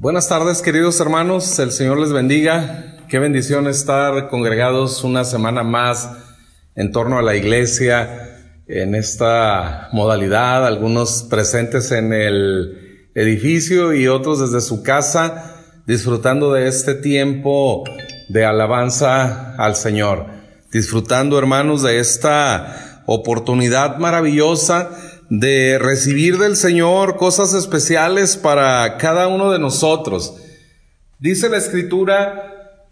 [0.00, 1.58] Buenas tardes, queridos hermanos.
[1.58, 2.96] El Señor les bendiga.
[3.06, 6.10] Qué bendición estar congregados una semana más
[6.74, 14.40] en torno a la iglesia en esta modalidad, algunos presentes en el edificio y otros
[14.40, 15.54] desde su casa,
[15.86, 17.84] disfrutando de este tiempo
[18.30, 20.28] de alabanza al Señor,
[20.72, 24.92] disfrutando hermanos de esta oportunidad maravillosa
[25.30, 30.34] de recibir del Señor cosas especiales para cada uno de nosotros.
[31.20, 32.88] Dice la escritura,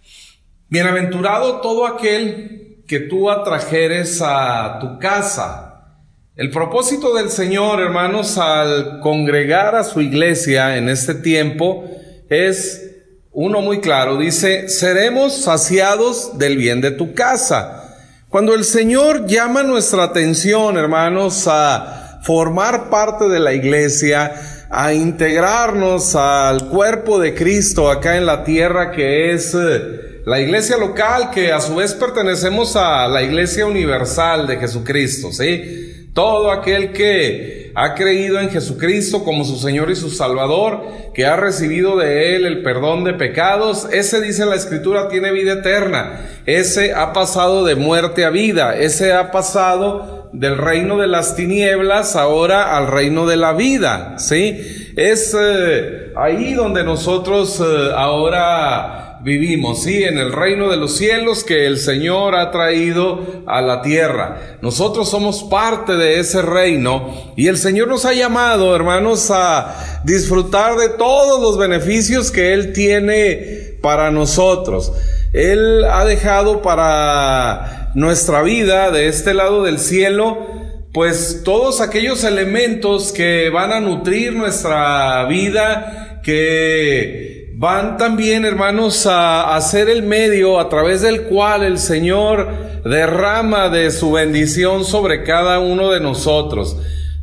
[0.68, 5.96] bienaventurado todo aquel que tú atrajeres a tu casa.
[6.36, 11.90] El propósito del Señor, hermanos, al congregar a su iglesia en este tiempo
[12.30, 12.88] es
[13.32, 14.16] uno muy claro.
[14.16, 17.96] Dice, seremos saciados del bien de tu casa.
[18.28, 24.32] Cuando el Señor llama nuestra atención, hermanos, a formar parte de la iglesia,
[24.70, 30.76] a integrarnos al cuerpo de Cristo acá en la tierra que es eh, la iglesia
[30.76, 36.10] local, que a su vez pertenecemos a la iglesia universal de Jesucristo, ¿sí?
[36.12, 40.82] Todo aquel que ha creído en Jesucristo como su Señor y su Salvador,
[41.14, 45.54] que ha recibido de Él el perdón de pecados, ese dice la Escritura tiene vida
[45.54, 51.36] eterna, ese ha pasado de muerte a vida, ese ha pasado del reino de las
[51.36, 54.92] tinieblas ahora al reino de la vida, ¿sí?
[54.96, 60.04] Es eh, ahí donde nosotros eh, ahora vivimos, ¿sí?
[60.04, 64.58] En el reino de los cielos que el Señor ha traído a la tierra.
[64.62, 70.76] Nosotros somos parte de ese reino y el Señor nos ha llamado, hermanos, a disfrutar
[70.76, 74.92] de todos los beneficios que Él tiene para nosotros.
[75.32, 80.46] Él ha dejado para nuestra vida de este lado del cielo,
[80.92, 89.56] pues todos aquellos elementos que van a nutrir nuestra vida, que van también, hermanos, a,
[89.56, 95.24] hacer ser el medio a través del cual el Señor derrama de su bendición sobre
[95.24, 96.76] cada uno de nosotros.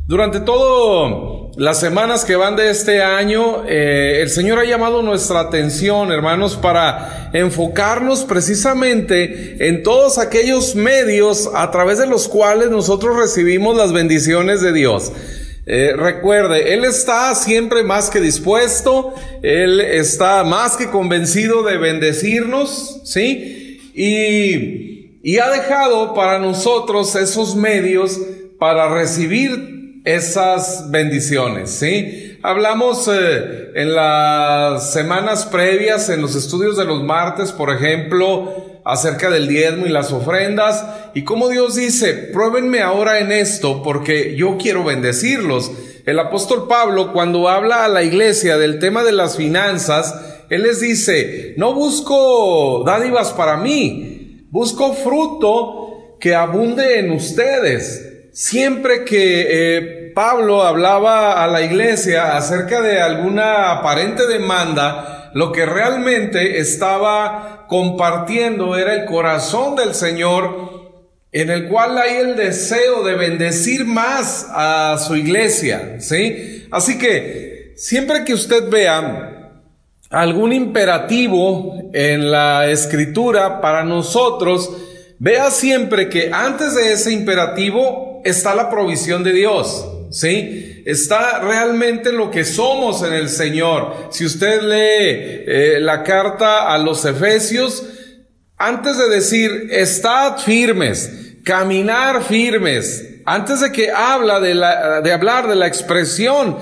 [0.06, 5.40] Durante todo las semanas que van de este año, eh, el Señor ha llamado nuestra
[5.40, 13.16] atención, hermanos, para enfocarnos precisamente en todos aquellos medios a través de los cuales nosotros
[13.16, 15.10] recibimos las bendiciones de Dios.
[15.64, 23.00] Eh, recuerde, Él está siempre más que dispuesto, Él está más que convencido de bendecirnos,
[23.04, 23.80] ¿sí?
[23.94, 28.20] Y, y ha dejado para nosotros esos medios
[28.58, 29.75] para recibir
[30.06, 32.38] esas bendiciones, ¿sí?
[32.44, 39.30] Hablamos eh, en las semanas previas, en los estudios de los martes, por ejemplo, acerca
[39.30, 44.56] del diezmo y las ofrendas, y como Dios dice, pruébenme ahora en esto, porque yo
[44.58, 45.72] quiero bendecirlos.
[46.06, 50.14] El apóstol Pablo, cuando habla a la iglesia del tema de las finanzas,
[50.50, 58.15] él les dice, no busco dádivas para mí, busco fruto que abunde en ustedes.
[58.36, 65.64] Siempre que eh, Pablo hablaba a la iglesia acerca de alguna aparente demanda, lo que
[65.64, 73.14] realmente estaba compartiendo era el corazón del Señor en el cual hay el deseo de
[73.14, 76.66] bendecir más a su iglesia, ¿sí?
[76.70, 79.62] Así que siempre que usted vea
[80.10, 84.76] algún imperativo en la escritura para nosotros,
[85.18, 89.86] vea siempre que antes de ese imperativo está la provisión de Dios.
[90.10, 90.82] ¿Sí?
[90.86, 94.08] Está realmente lo que somos en el Señor.
[94.10, 97.84] Si usted lee eh, la carta a los Efesios,
[98.56, 101.10] antes de decir, estad firmes,
[101.44, 106.56] caminar firmes, antes de que habla de, la, de hablar de la expresión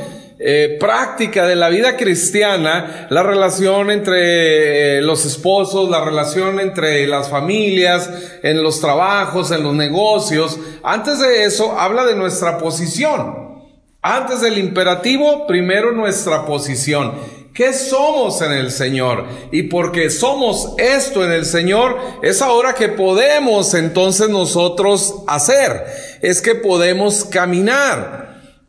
[0.47, 7.07] eh, práctica de la vida cristiana, la relación entre eh, los esposos, la relación entre
[7.07, 8.11] las familias,
[8.43, 10.59] en los trabajos, en los negocios.
[10.83, 13.63] Antes de eso, habla de nuestra posición.
[14.03, 17.15] Antes del imperativo, primero nuestra posición.
[17.55, 19.25] ¿Qué somos en el Señor?
[19.51, 25.87] Y porque somos esto en el Señor, es ahora que podemos entonces nosotros hacer.
[26.21, 28.24] Es que podemos caminar.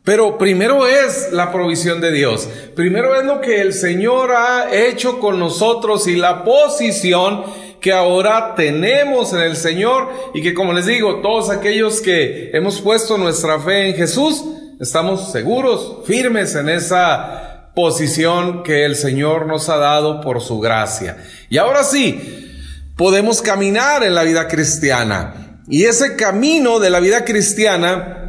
[0.06, 2.48] Pero primero es la provisión de Dios.
[2.76, 7.42] Primero es lo que el Señor ha hecho con nosotros y la posición
[7.80, 12.80] que ahora tenemos en el Señor y que como les digo, todos aquellos que hemos
[12.80, 14.44] puesto nuestra fe en Jesús,
[14.78, 21.16] estamos seguros, firmes en esa posición que el Señor nos ha dado por su gracia.
[21.50, 22.54] Y ahora sí,
[22.94, 25.62] podemos caminar en la vida cristiana.
[25.68, 28.22] Y ese camino de la vida cristiana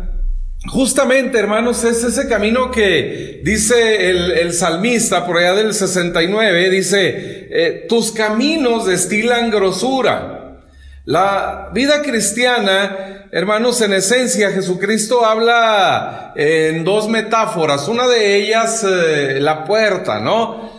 [0.66, 7.86] justamente, hermanos, es ese camino que dice el, salmista por allá del 69, dice, eh,
[7.88, 10.64] tus caminos destilan grosura.
[11.06, 17.88] La vida cristiana, hermanos, en esencia, Jesucristo habla en dos metáforas.
[17.88, 20.70] Una de ellas, eh, la puerta, ¿no?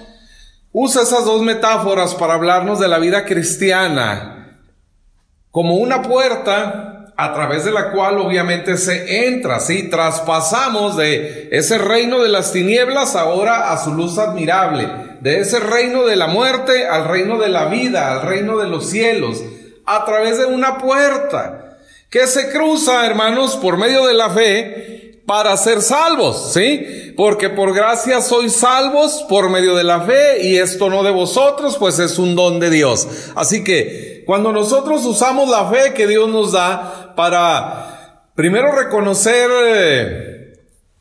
[0.73, 4.35] Usa esas dos metáforas para hablarnos de la vida cristiana
[5.51, 6.88] como una puerta
[7.21, 9.91] a través de la cual obviamente se entra, ¿sí?
[9.91, 14.89] Traspasamos de ese reino de las tinieblas ahora a su luz admirable,
[15.21, 18.89] de ese reino de la muerte al reino de la vida, al reino de los
[18.89, 19.43] cielos,
[19.85, 21.79] a través de una puerta
[22.09, 27.13] que se cruza, hermanos, por medio de la fe para ser salvos, ¿sí?
[27.15, 31.77] Porque por gracia sois salvos por medio de la fe y esto no de vosotros,
[31.77, 33.07] pues es un don de Dios.
[33.35, 40.55] Así que cuando nosotros usamos la fe que Dios nos da, para primero reconocer, eh,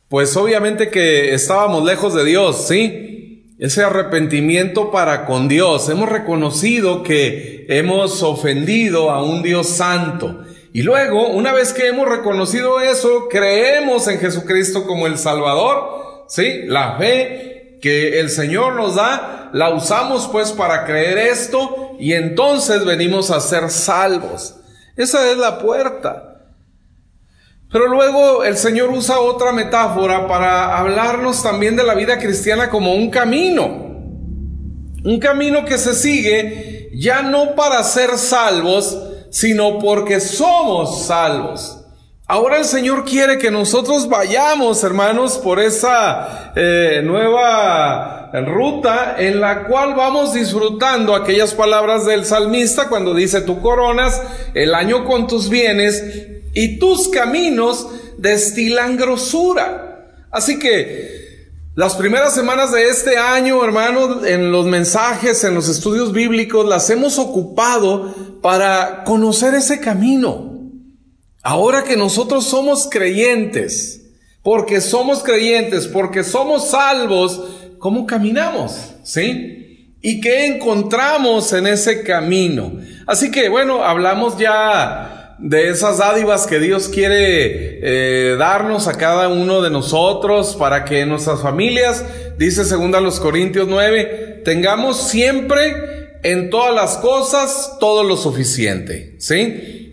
[0.09, 3.55] pues obviamente que estábamos lejos de Dios, ¿sí?
[3.59, 5.87] Ese arrepentimiento para con Dios.
[5.87, 10.41] Hemos reconocido que hemos ofendido a un Dios santo.
[10.77, 16.65] Y luego, una vez que hemos reconocido eso, creemos en Jesucristo como el Salvador, ¿sí?
[16.67, 22.85] La fe que el Señor nos da, la usamos pues para creer esto y entonces
[22.85, 24.53] venimos a ser salvos.
[24.95, 26.45] Esa es la puerta.
[27.71, 32.93] Pero luego el Señor usa otra metáfora para hablarnos también de la vida cristiana como
[32.93, 33.65] un camino.
[35.03, 38.95] Un camino que se sigue ya no para ser salvos,
[39.37, 41.77] sino porque somos salvos.
[42.25, 49.65] Ahora el Señor quiere que nosotros vayamos, hermanos, por esa eh, nueva ruta en la
[49.65, 54.19] cual vamos disfrutando aquellas palabras del salmista cuando dice, tú coronas
[54.55, 56.03] el año con tus bienes
[56.55, 57.87] y tus caminos
[58.17, 60.07] destilan grosura.
[60.31, 61.26] Así que
[61.77, 66.89] las primeras semanas de este año, hermanos, en los mensajes, en los estudios bíblicos, las
[66.89, 70.47] hemos ocupado para conocer ese camino
[71.49, 74.01] Ahora que nosotros somos creyentes,
[74.43, 77.41] porque somos creyentes, porque somos salvos,
[77.79, 78.95] ¿cómo caminamos?
[79.03, 79.93] ¿Sí?
[80.01, 82.73] ¿Y qué encontramos en ese camino?
[83.05, 89.27] Así que bueno, hablamos ya de esas dádivas que Dios quiere eh, darnos a cada
[89.27, 92.03] uno de nosotros para que nuestras familias,
[92.37, 99.87] dice segunda los Corintios 9, tengamos siempre en todas las cosas todo lo suficiente, ¿sí?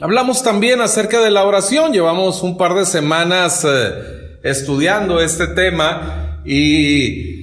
[0.00, 6.40] Hablamos también acerca de la oración, llevamos un par de semanas eh, estudiando este tema
[6.44, 7.39] y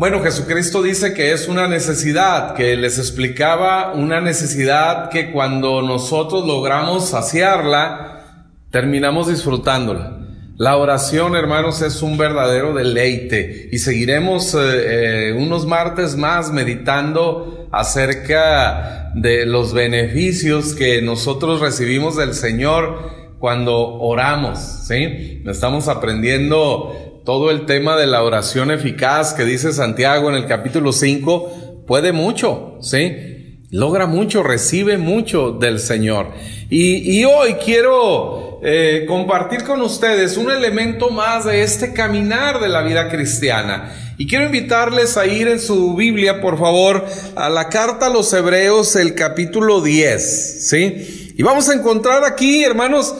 [0.00, 6.46] bueno, Jesucristo dice que es una necesidad, que les explicaba una necesidad que cuando nosotros
[6.46, 10.16] logramos saciarla, terminamos disfrutándola.
[10.56, 17.68] La oración, hermanos, es un verdadero deleite y seguiremos eh, eh, unos martes más meditando
[17.70, 25.42] acerca de los beneficios que nosotros recibimos del Señor cuando oramos, ¿sí?
[25.44, 30.92] Estamos aprendiendo todo el tema de la oración eficaz que dice Santiago en el capítulo
[30.92, 33.58] 5, puede mucho, ¿sí?
[33.70, 36.32] Logra mucho, recibe mucho del Señor.
[36.70, 42.82] Y, hoy quiero eh, compartir con ustedes un elemento más de este caminar de la
[42.82, 43.92] vida cristiana.
[44.18, 48.32] Y quiero invitarles a ir en su Biblia, por favor, a la carta a los
[48.32, 51.32] Hebreos, el capítulo 10, ¿sí?
[51.36, 53.14] Y vamos a encontrar aquí, hermanos,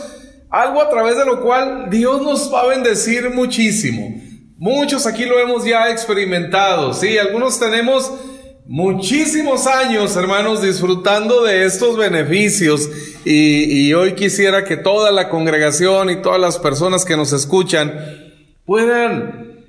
[0.50, 4.20] algo a través de lo cual Dios nos va a bendecir muchísimo.
[4.58, 7.16] Muchos aquí lo hemos ya experimentado, ¿sí?
[7.16, 8.12] Algunos tenemos
[8.66, 12.88] muchísimos años, hermanos, disfrutando de estos beneficios
[13.24, 17.94] y, y, hoy quisiera que toda la congregación y todas las personas que nos escuchan
[18.66, 19.64] puedan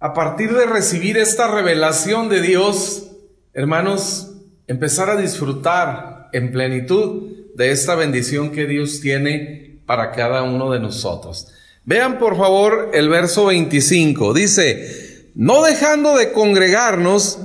[0.00, 3.12] a partir de recibir esta revelación de Dios,
[3.52, 4.32] hermanos,
[4.66, 10.80] empezar a disfrutar en plenitud de esta bendición que Dios tiene para cada uno de
[10.80, 11.48] nosotros.
[11.84, 14.32] Vean por favor el verso 25.
[14.34, 17.38] Dice, no dejando de congregarnos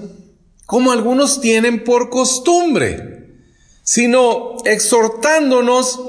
[0.65, 3.35] como algunos tienen por costumbre,
[3.83, 5.99] sino exhortándonos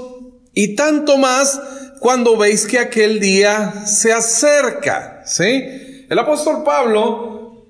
[0.53, 1.61] y tanto más
[2.01, 5.23] cuando veis que aquel día se acerca.
[5.25, 6.07] ¿Sí?
[6.09, 7.67] El apóstol Pablo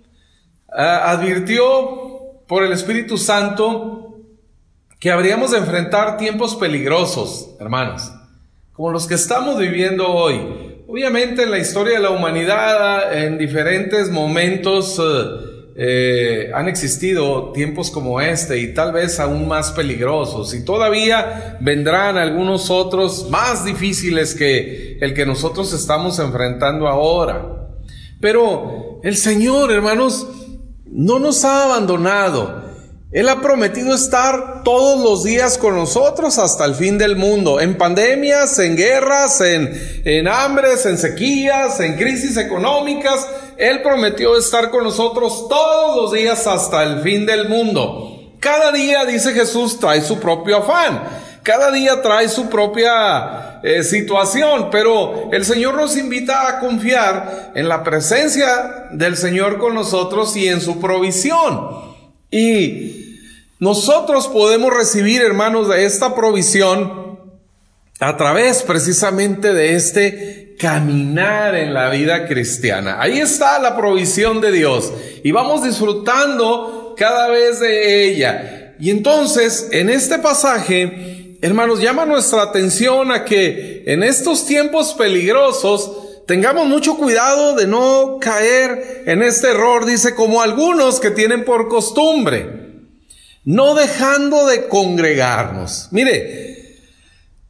[0.68, 4.16] eh, advirtió por el Espíritu Santo
[4.98, 8.10] que habríamos de enfrentar tiempos peligrosos, hermanos,
[8.78, 10.40] como los que estamos viviendo hoy.
[10.86, 17.90] Obviamente en la historia de la humanidad, en diferentes momentos, eh, eh, han existido tiempos
[17.90, 24.32] como este y tal vez aún más peligrosos y todavía vendrán algunos otros más difíciles
[24.36, 27.70] que el que nosotros estamos enfrentando ahora.
[28.20, 30.24] Pero el Señor, hermanos,
[30.86, 32.67] no nos ha abandonado.
[33.10, 37.78] Él ha prometido estar todos los días con nosotros hasta el fin del mundo, en
[37.78, 43.26] pandemias, en guerras, en, en hambres, en sequías, en crisis económicas.
[43.56, 48.34] Él prometió estar con nosotros todos los días hasta el fin del mundo.
[48.40, 51.02] Cada día, dice Jesús, trae su propio afán.
[51.42, 57.68] Cada día trae su propia eh, situación, pero el Señor nos invita a confiar en
[57.70, 61.87] la presencia del Señor con nosotros y en su provisión.
[62.30, 63.18] Y
[63.58, 67.18] nosotros podemos recibir, hermanos, de esta provisión
[68.00, 73.00] a través precisamente de este caminar en la vida cristiana.
[73.00, 74.92] Ahí está la provisión de Dios
[75.22, 78.74] y vamos disfrutando cada vez de ella.
[78.80, 86.07] Y entonces, en este pasaje, hermanos, llama nuestra atención a que en estos tiempos peligrosos,
[86.28, 91.68] Tengamos mucho cuidado de no caer en este error, dice, como algunos que tienen por
[91.68, 92.82] costumbre,
[93.46, 95.88] no dejando de congregarnos.
[95.90, 96.76] Mire,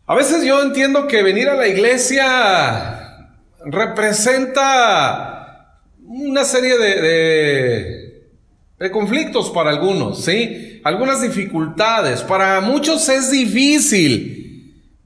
[0.07, 8.31] a veces yo entiendo que venir a la iglesia representa una serie de,
[8.93, 10.81] conflictos para algunos, ¿sí?
[10.85, 12.23] Algunas dificultades.
[12.23, 14.48] Para muchos es difícil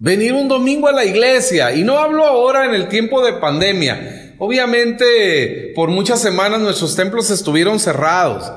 [0.03, 1.73] venir un domingo a la iglesia.
[1.73, 4.35] Y no hablo ahora en el tiempo de pandemia.
[4.39, 8.51] Obviamente, por muchas semanas nuestros templos estuvieron cerrados.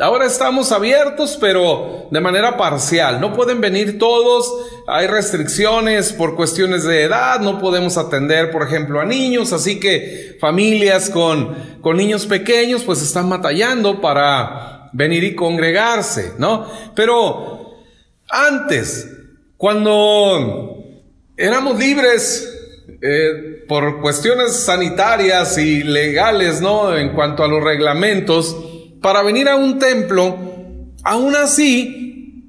[0.00, 3.20] Ahora estamos abiertos, pero de manera parcial.
[3.20, 4.52] No pueden venir todos,
[4.88, 10.36] hay restricciones por cuestiones de edad, no podemos atender, por ejemplo, a niños, así que
[10.40, 16.66] familias con, con niños pequeños pues están batallando para venir y congregarse, ¿no?
[16.94, 17.74] Pero
[18.28, 19.08] antes,
[19.56, 20.77] cuando
[21.38, 22.52] éramos libres
[23.00, 26.96] eh, por cuestiones sanitarias y legales, ¿no?
[26.96, 28.56] En cuanto a los reglamentos,
[29.00, 30.36] para venir a un templo,
[31.04, 32.44] aún así,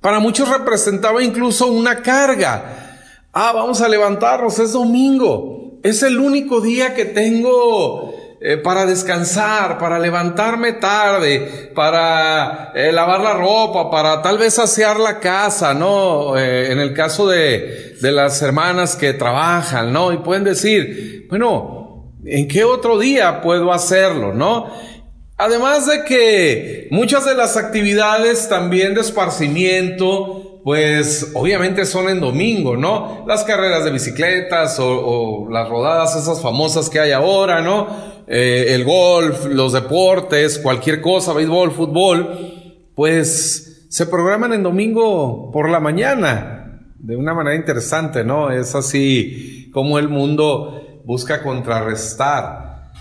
[0.00, 3.00] para muchos representaba incluso una carga.
[3.32, 9.78] Ah, vamos a levantarnos, es domingo, es el único día que tengo eh, para descansar,
[9.78, 16.38] para levantarme tarde, para eh, lavar la ropa, para tal vez asear la casa, ¿no?
[16.38, 20.12] Eh, en el caso de, de las hermanas que trabajan, ¿no?
[20.12, 24.72] Y pueden decir, bueno, ¿en qué otro día puedo hacerlo, ¿no?
[25.36, 32.76] Además de que muchas de las actividades también de esparcimiento, pues obviamente son en domingo,
[32.76, 33.24] ¿no?
[33.26, 37.86] Las carreras de bicicletas o, las rodadas esas famosas que hay ahora, ¿no?
[38.26, 45.70] Eh, el golf, los deportes, cualquier cosa, béisbol, fútbol, pues se programan en domingo por
[45.70, 48.50] la mañana, de una manera interesante, ¿no?
[48.50, 52.92] Es así como el mundo busca contrarrestar,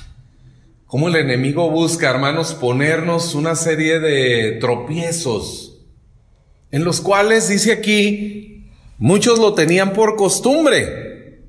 [0.86, 5.77] como el enemigo busca, hermanos, ponernos una serie de tropiezos,
[6.72, 11.42] en los cuales, dice aquí, muchos lo tenían por costumbre,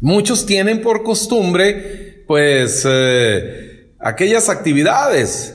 [0.00, 5.54] muchos tienen por costumbre pues eh, aquellas actividades.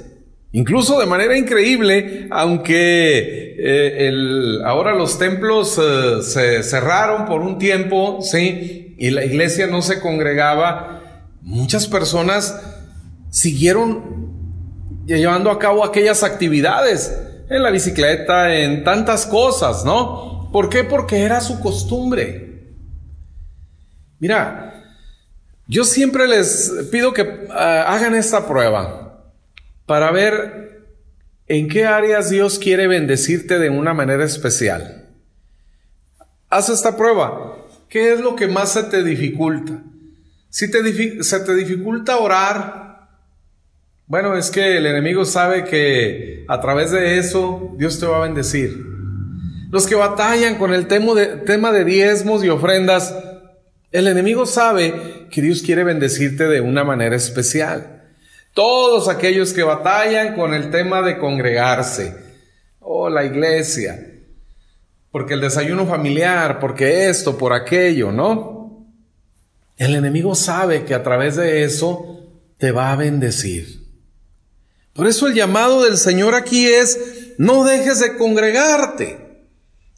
[0.52, 4.12] Incluso de manera increíble, aunque eh,
[4.66, 10.00] ahora los templos eh, se cerraron por un tiempo, sí, y la iglesia no se
[10.00, 12.62] congregaba, muchas personas
[13.32, 14.32] siguieron
[15.08, 20.50] llevando a cabo aquellas actividades en la bicicleta, en tantas cosas, ¿no?
[20.52, 20.84] ¿Por qué?
[20.84, 22.74] Porque era su costumbre.
[24.20, 24.84] Mira,
[25.68, 29.24] yo siempre les pido que ah, hagan esta prueba
[29.86, 30.86] para ver
[31.48, 35.10] en qué áreas Dios quiere bendecirte de una manera especial.
[36.50, 37.58] Haz esta prueba.
[37.90, 39.84] ¿Qué es lo que más se te dificulta?
[40.50, 42.83] Si se te dificulta orar,
[44.14, 48.28] bueno, es que el enemigo sabe que a través de eso Dios te va a
[48.28, 48.86] bendecir.
[49.72, 53.18] Los que batallan con el tema de, diezmos y ofrendas,
[53.92, 58.04] el enemigo sabe que Dios quiere bendecirte de una manera especial.
[58.54, 62.16] Todos aquellos que batallan con el tema de congregarse,
[62.82, 64.00] o oh, la iglesia,
[65.10, 68.86] porque el desayuno familiar, porque esto, por aquello, ¿no?
[69.76, 72.30] El enemigo sabe que a través de eso
[72.60, 73.82] te va a bendecir.
[74.94, 79.18] Por eso el llamado del Señor aquí es, no dejes de congregarte.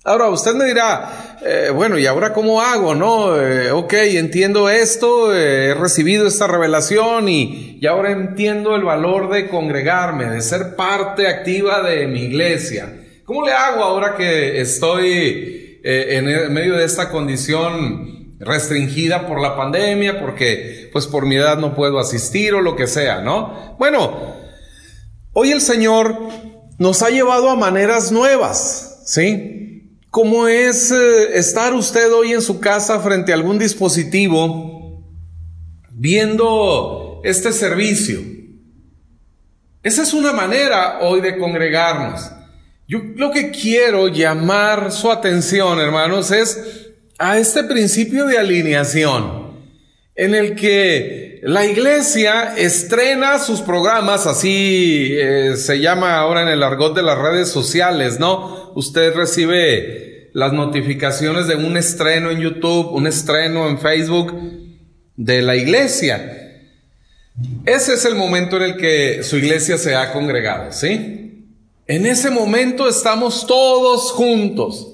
[0.06, 2.96] Ahora, usted me dirá, eh, bueno, ¿y ahora cómo hago?
[2.96, 8.84] No, eh, ok, entiendo esto, eh, he recibido esta revelación y, y ahora entiendo el
[8.84, 12.94] valor de congregarme, de ser parte activa de mi iglesia.
[13.26, 20.20] ¿Cómo le hago ahora que estoy en medio de esta condición restringida por la pandemia,
[20.20, 23.76] porque pues por mi edad no puedo asistir o lo que sea, ¿no?
[23.80, 24.45] Bueno,
[25.38, 26.18] hoy el Señor
[26.78, 30.00] nos ha llevado a maneras nuevas, ¿sí?
[30.10, 35.04] ¿Cómo es eh, estar usted hoy en su casa frente a algún dispositivo
[35.92, 38.22] viendo este servicio?
[39.84, 42.32] Esa es una manera hoy de congregarnos.
[42.88, 49.45] Yo lo que quiero llamar su atención, hermanos, es a este principio de alineación
[50.16, 56.64] en el que la iglesia estrena sus programas, así eh, se llama ahora en el
[56.64, 58.66] argot de las redes sociales, ¿no?
[58.76, 64.38] usted recibe las notificaciones de un estreno en YouTube, un estreno en Facebook
[65.16, 66.62] de la iglesia.
[67.66, 71.46] Ese es el momento en el que su iglesia se ha congregado, ¿sí?
[71.88, 74.92] En ese momento estamos todos juntos.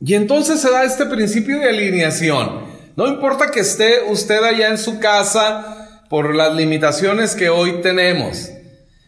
[0.00, 2.67] Y entonces se da este principio de alineación.
[2.98, 8.50] No importa que esté usted allá en su casa por las limitaciones que hoy tenemos,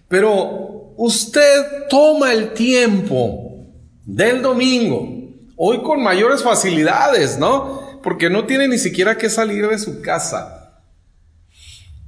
[0.06, 3.66] pero usted toma el tiempo
[4.04, 5.09] del domingo,
[5.56, 7.99] hoy con mayores facilidades, ¿no?
[8.00, 10.85] Porque no tiene ni siquiera que salir de su casa,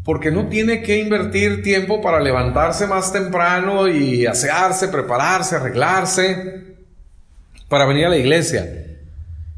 [0.05, 6.77] porque no tiene que invertir tiempo para levantarse más temprano y asearse, prepararse, arreglarse
[7.69, 8.92] para venir a la iglesia.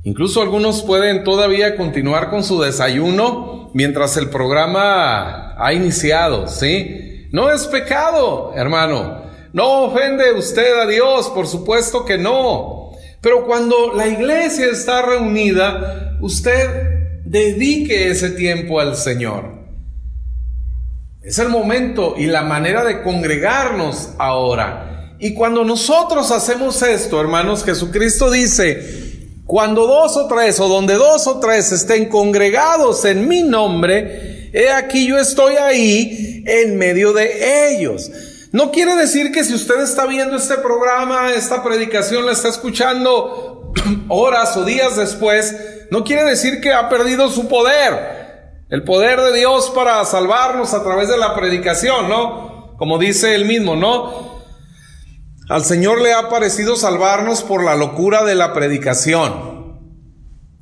[0.04, 7.26] Incluso algunos pueden todavía continuar con su desayuno mientras el programa ha iniciado, ¿sí?
[7.32, 9.25] No es pecado, hermano.
[9.54, 12.90] No ofende usted a Dios, por supuesto que no.
[13.23, 19.54] Pero cuando la iglesia está reunida, usted dedique ese tiempo al Señor.
[21.23, 25.16] Es el momento y la manera de congregarnos ahora.
[25.18, 29.13] Y cuando nosotros hacemos esto, hermanos, Jesucristo dice,
[29.47, 34.71] cuando dos o tres o donde dos o tres estén congregados en mi nombre, he
[34.71, 38.11] aquí yo estoy ahí en medio de ellos.
[38.53, 43.73] No quiere decir que si usted está viendo este programa, esta predicación la está escuchando
[44.09, 45.54] horas o días después,
[45.91, 48.15] no quiere decir que ha perdido su poder.
[48.71, 52.75] El poder de Dios para salvarnos a través de la predicación, ¿no?
[52.78, 54.33] Como dice él mismo, ¿no?
[55.49, 59.78] Al Señor le ha parecido salvarnos por la locura de la predicación.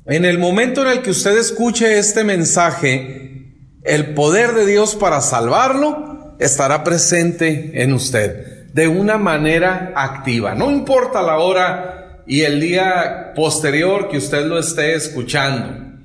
[0.05, 5.21] En el momento en el que usted escuche este mensaje, el poder de Dios para
[5.21, 10.53] salvarlo estará presente en usted de una manera activa.
[10.53, 15.97] No importa la hora y el día posterior que usted lo esté escuchando.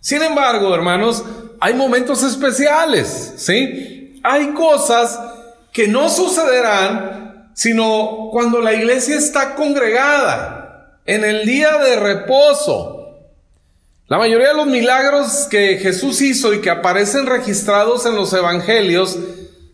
[0.00, 1.22] Sin embargo, hermanos,
[1.60, 4.20] hay momentos especiales, ¿sí?
[4.22, 5.20] Hay cosas
[5.70, 7.21] que no sucederán
[7.54, 12.98] sino cuando la iglesia está congregada en el día de reposo.
[14.08, 19.18] La mayoría de los milagros que Jesús hizo y que aparecen registrados en los evangelios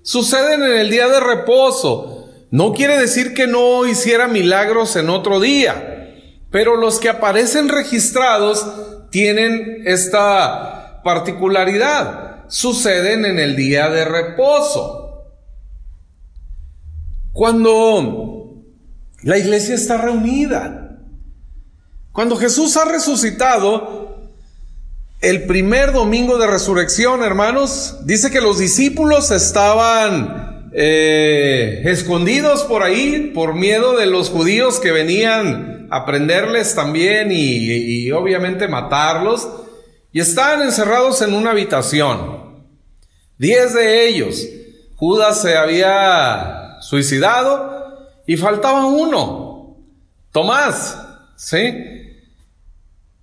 [0.02, 2.28] suceden en el día de reposo.
[2.50, 6.14] No quiere decir que no hiciera milagros en otro día,
[6.50, 8.64] pero los que aparecen registrados
[9.10, 12.44] tienen esta particularidad.
[12.48, 15.07] Suceden en el día de reposo.
[17.38, 18.64] Cuando
[19.22, 20.98] la iglesia está reunida,
[22.10, 24.28] cuando Jesús ha resucitado,
[25.20, 33.30] el primer domingo de resurrección, hermanos, dice que los discípulos estaban eh, escondidos por ahí
[33.32, 39.48] por miedo de los judíos que venían a prenderles también y, y obviamente matarlos.
[40.10, 42.64] Y estaban encerrados en una habitación.
[43.38, 44.44] Diez de ellos.
[44.96, 49.76] Judas se había suicidado y faltaba uno.
[50.32, 50.98] Tomás,
[51.36, 52.08] ¿sí?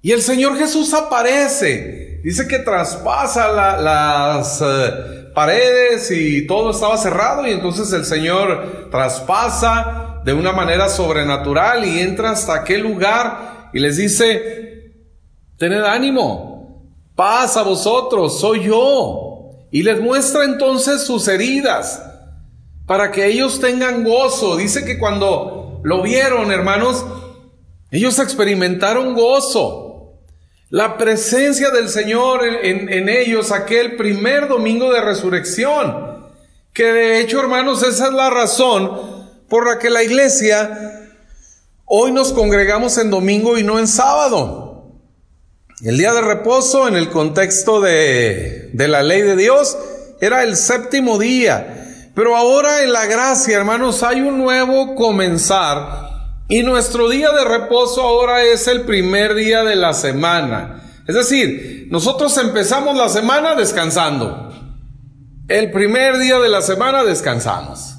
[0.01, 2.21] Y el Señor Jesús aparece.
[2.23, 10.21] Dice que traspasa las eh, paredes y todo estaba cerrado y entonces el Señor traspasa
[10.23, 14.93] de una manera sobrenatural y entra hasta aquel lugar y les dice,
[15.57, 16.83] tened ánimo,
[17.15, 19.51] paz a vosotros, soy yo.
[19.71, 22.01] Y les muestra entonces sus heridas
[22.85, 24.57] para que ellos tengan gozo.
[24.57, 27.05] Dice que cuando lo vieron, hermanos,
[27.91, 29.85] ellos experimentaron gozo.
[30.69, 36.25] La presencia del Señor en, ellos aquel primer domingo de resurrección.
[36.73, 38.91] Que de hecho, hermanos, esa es la razón
[39.47, 41.11] por la que la iglesia
[41.85, 44.65] hoy nos congregamos en domingo y no en sábado.
[45.83, 49.77] El día de reposo en el contexto de, la ley de Dios
[50.19, 51.94] era el séptimo día.
[52.15, 56.05] Pero ahora en la gracia, hermanos, hay un nuevo comenzar.
[56.47, 60.81] Y nuestro día de reposo ahora es el primer día de la semana.
[61.07, 64.49] Es decir, nosotros empezamos la semana descansando.
[65.49, 67.95] El primer día de la semana descansamos.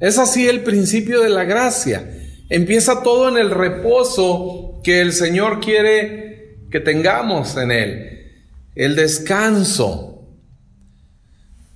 [0.00, 2.10] Es así el principio de la gracia.
[2.48, 8.32] Empieza todo en el reposo que el Señor quiere que tengamos en Él.
[8.74, 10.26] El descanso.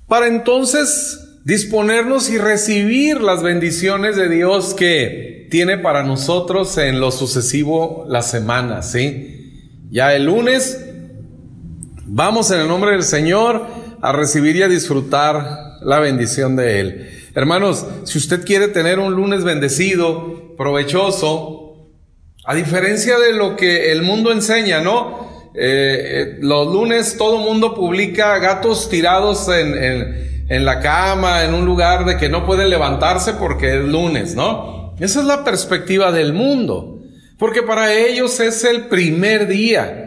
[0.09, 7.11] Para entonces disponernos y recibir las bendiciones de Dios que tiene para nosotros en lo
[7.11, 9.71] sucesivo la semana, ¿sí?
[9.91, 10.85] Ya el lunes
[12.07, 13.67] vamos en el nombre del Señor
[14.01, 17.11] a recibir y a disfrutar la bendición de Él.
[17.35, 21.91] Hermanos, si usted quiere tener un lunes bendecido, provechoso,
[22.47, 25.51] a diferencia de lo que el mundo enseña, ¿no?
[25.55, 31.55] Eh, eh, los lunes todo mundo publica gatos tirados en, en, en la cama, en
[31.55, 34.95] un lugar de que no pueden levantarse porque es lunes, ¿no?
[35.01, 37.01] Esa es la perspectiva del mundo,
[37.39, 40.05] porque para ellos es el primer día.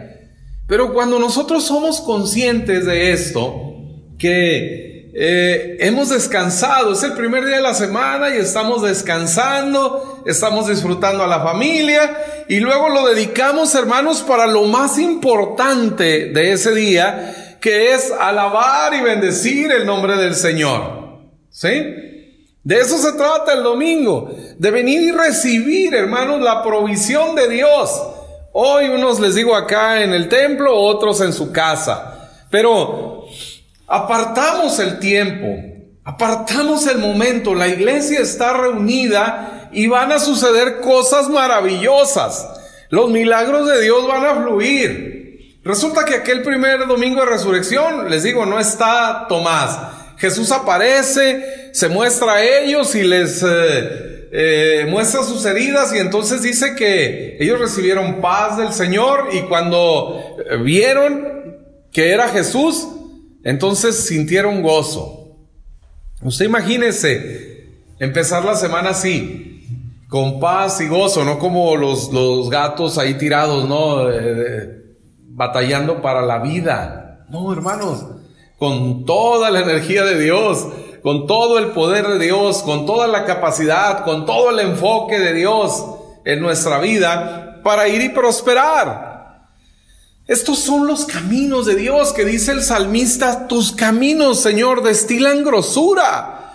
[0.66, 3.74] Pero cuando nosotros somos conscientes de esto,
[4.18, 10.68] que eh, hemos descansado, es el primer día de la semana y estamos descansando, estamos
[10.68, 16.74] disfrutando a la familia y luego lo dedicamos, hermanos, para lo más importante de ese
[16.74, 21.18] día, que es alabar y bendecir el nombre del Señor.
[21.50, 21.68] ¿Sí?
[22.62, 27.90] De eso se trata el domingo, de venir y recibir, hermanos, la provisión de Dios.
[28.52, 32.30] Hoy unos les digo acá en el templo, otros en su casa.
[32.50, 33.18] Pero
[33.90, 35.46] Apartamos el tiempo,
[36.04, 42.46] apartamos el momento, la iglesia está reunida y van a suceder cosas maravillosas.
[42.90, 45.17] Los milagros de Dios van a fluir.
[45.64, 49.78] Resulta que aquel primer domingo de resurrección, les digo, no está Tomás.
[50.16, 56.42] Jesús aparece, se muestra a ellos y les eh, eh, muestra sus heridas y entonces
[56.42, 61.38] dice que ellos recibieron paz del Señor y cuando vieron
[61.92, 62.88] que era Jesús,
[63.44, 65.36] entonces sintieron gozo.
[66.22, 67.68] Usted imagínese
[67.98, 69.64] empezar la semana así,
[70.08, 74.10] con paz y gozo, no como los, los gatos ahí tirados, ¿no?
[74.10, 74.87] Eh,
[75.28, 77.26] batallando para la vida.
[77.28, 78.04] No, hermanos,
[78.58, 80.66] con toda la energía de Dios,
[81.02, 85.34] con todo el poder de Dios, con toda la capacidad, con todo el enfoque de
[85.34, 85.84] Dios
[86.24, 89.08] en nuestra vida para ir y prosperar.
[90.26, 96.52] Estos son los caminos de Dios que dice el salmista, tus caminos, Señor, destilan grosura.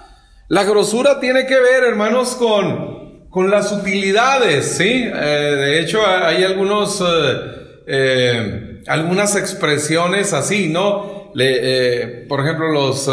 [0.47, 5.05] La grosura tiene que ver, hermanos, con, con las utilidades, ¿sí?
[5.05, 11.31] Eh, de hecho, hay algunos, eh, eh, algunas expresiones así, ¿no?
[11.35, 13.09] Le, por ejemplo, los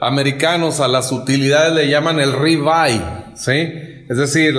[0.00, 3.02] americanos a las utilidades le llaman el ribeye,
[3.34, 4.04] ¿sí?
[4.08, 4.54] Es decir,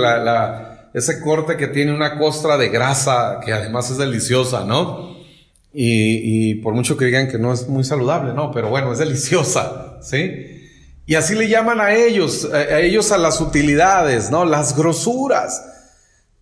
[0.93, 5.11] ese corte que tiene una costra de grasa que además es deliciosa, ¿no?
[5.73, 9.99] Y, por mucho que digan que no es muy saludable, no, pero bueno, es deliciosa,
[10.01, 10.57] ¿sí?
[11.05, 14.45] Y así le llaman a ellos, a ellos a las utilidades, ¿no?
[14.45, 15.61] Las grosuras.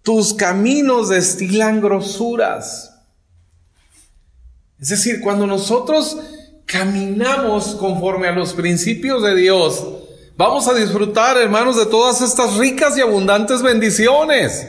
[0.03, 2.88] Tus caminos destilan grosuras.
[4.81, 6.17] Es decir, cuando nosotros
[6.65, 9.83] caminamos conforme a los principios de Dios,
[10.37, 14.67] vamos a disfrutar, hermanos, de todas estas ricas y abundantes bendiciones.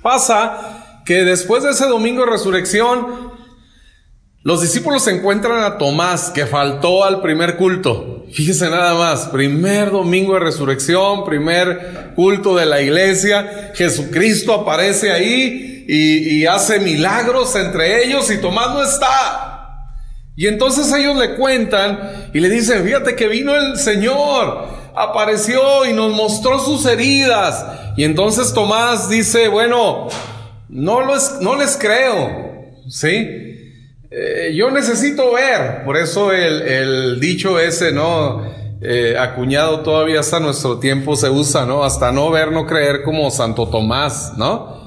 [0.00, 3.32] Pasa que después de ese domingo de resurrección,
[4.42, 8.24] los discípulos encuentran a Tomás, que faltó al primer culto.
[8.32, 15.75] Fíjese nada más, primer domingo de resurrección, primer culto de la iglesia, Jesucristo aparece ahí
[15.88, 19.52] y, hace milagros entre ellos y Tomás no está.
[20.36, 25.92] Y entonces ellos le cuentan y le dicen, fíjate que vino el Señor, apareció y
[25.92, 27.64] nos mostró sus heridas.
[27.96, 30.08] Y entonces Tomás dice, bueno,
[30.68, 31.00] no,
[31.40, 33.54] no les creo, ¿sí?
[34.10, 38.54] Eh, yo necesito ver, por eso el, dicho ese, ¿no?
[38.80, 41.82] Eh, acuñado todavía hasta nuestro tiempo se usa, ¿no?
[41.82, 44.85] Hasta no ver, no creer como Santo Tomás, ¿no?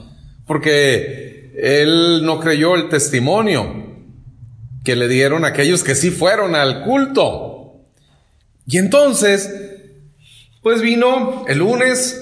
[0.50, 3.86] Porque él no creyó el testimonio
[4.84, 7.84] que le dieron aquellos que sí fueron al culto.
[8.66, 9.48] Y entonces,
[10.64, 12.20] pues vino el lunes,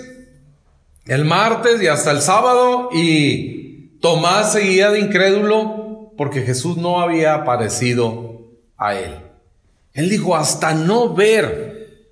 [1.06, 7.34] el martes y hasta el sábado y Tomás seguía de incrédulo porque Jesús no había
[7.34, 9.22] aparecido a él.
[9.94, 12.12] Él dijo, hasta no ver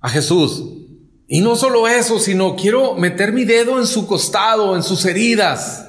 [0.00, 0.79] a Jesús.
[1.32, 5.88] Y no solo eso, sino quiero meter mi dedo en su costado, en sus heridas.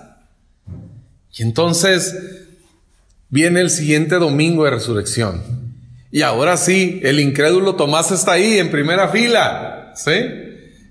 [1.36, 2.16] Y entonces
[3.28, 5.42] viene el siguiente domingo de resurrección.
[6.12, 10.14] Y ahora sí, el incrédulo Tomás está ahí en primera fila, ¿sí?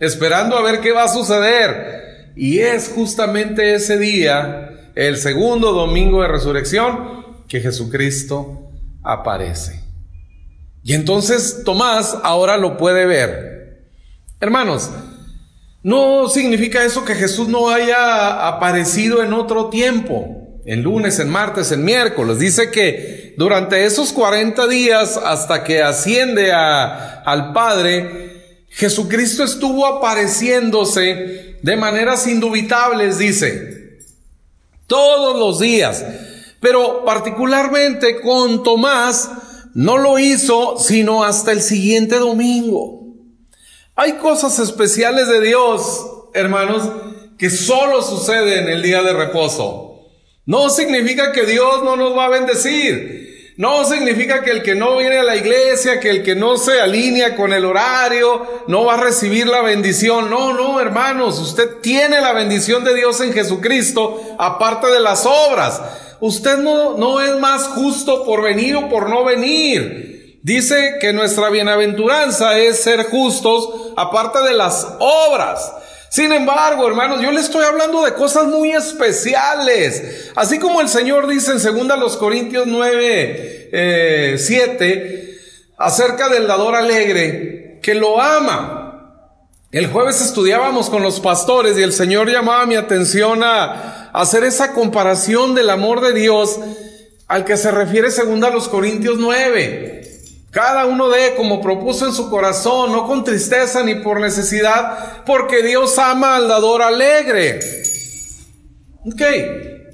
[0.00, 2.32] Esperando a ver qué va a suceder.
[2.34, 8.72] Y es justamente ese día, el segundo domingo de resurrección, que Jesucristo
[9.04, 9.84] aparece.
[10.82, 13.59] Y entonces Tomás ahora lo puede ver.
[14.40, 14.90] Hermanos,
[15.82, 21.72] no significa eso que Jesús no haya aparecido en otro tiempo, en lunes, en martes,
[21.72, 22.38] en miércoles.
[22.38, 31.76] Dice que durante esos 40 días hasta que asciende al Padre, Jesucristo estuvo apareciéndose de
[31.76, 33.98] maneras indubitables, dice,
[34.86, 36.04] todos los días.
[36.60, 39.30] Pero particularmente con Tomás,
[39.74, 42.99] no lo hizo sino hasta el siguiente domingo.
[44.02, 46.88] Hay cosas especiales de Dios, hermanos,
[47.38, 50.06] que solo suceden el día de reposo.
[50.46, 53.52] No significa que Dios no nos va a bendecir.
[53.58, 56.80] No significa que el que no viene a la iglesia, que el que no se
[56.80, 60.30] alinea con el horario, no va a recibir la bendición.
[60.30, 65.82] No, no, hermanos, usted tiene la bendición de Dios en Jesucristo, aparte de las obras
[66.20, 70.09] usted no, no es más justo por venir o por no venir.
[70.42, 75.72] Dice que nuestra bienaventuranza es ser justos aparte de las obras.
[76.10, 80.30] Sin embargo, hermanos, yo le estoy hablando de cosas muy especiales.
[80.34, 85.38] Así como el Señor dice en 2 los Corintios 9, 7, eh,
[85.78, 88.90] acerca del dador alegre, que lo ama.
[89.70, 94.72] El jueves estudiábamos con los pastores y el Señor llamaba mi atención a, hacer esa
[94.72, 96.58] comparación del amor de Dios
[97.28, 100.09] al que se refiere según a los Corintios 9.
[100.50, 105.62] Cada uno de como propuso en su corazón, no con tristeza ni por necesidad, porque
[105.62, 107.60] Dios ama al dador alegre.
[109.06, 109.22] Ok,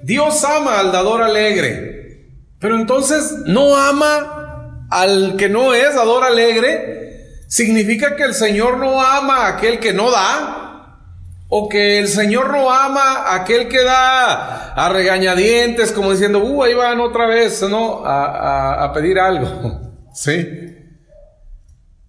[0.02, 7.44] Dios ama al dador alegre, pero entonces no ama al que no es dador alegre.
[7.48, 11.02] ¿Significa que el Señor no ama a aquel que no da?
[11.48, 16.64] O que el Señor no ama a aquel que da a regañadientes, como diciendo, uh,
[16.64, 18.02] ahí van otra vez, ¿no?
[18.04, 19.85] A pedir algo.
[20.16, 20.74] ¿Sí?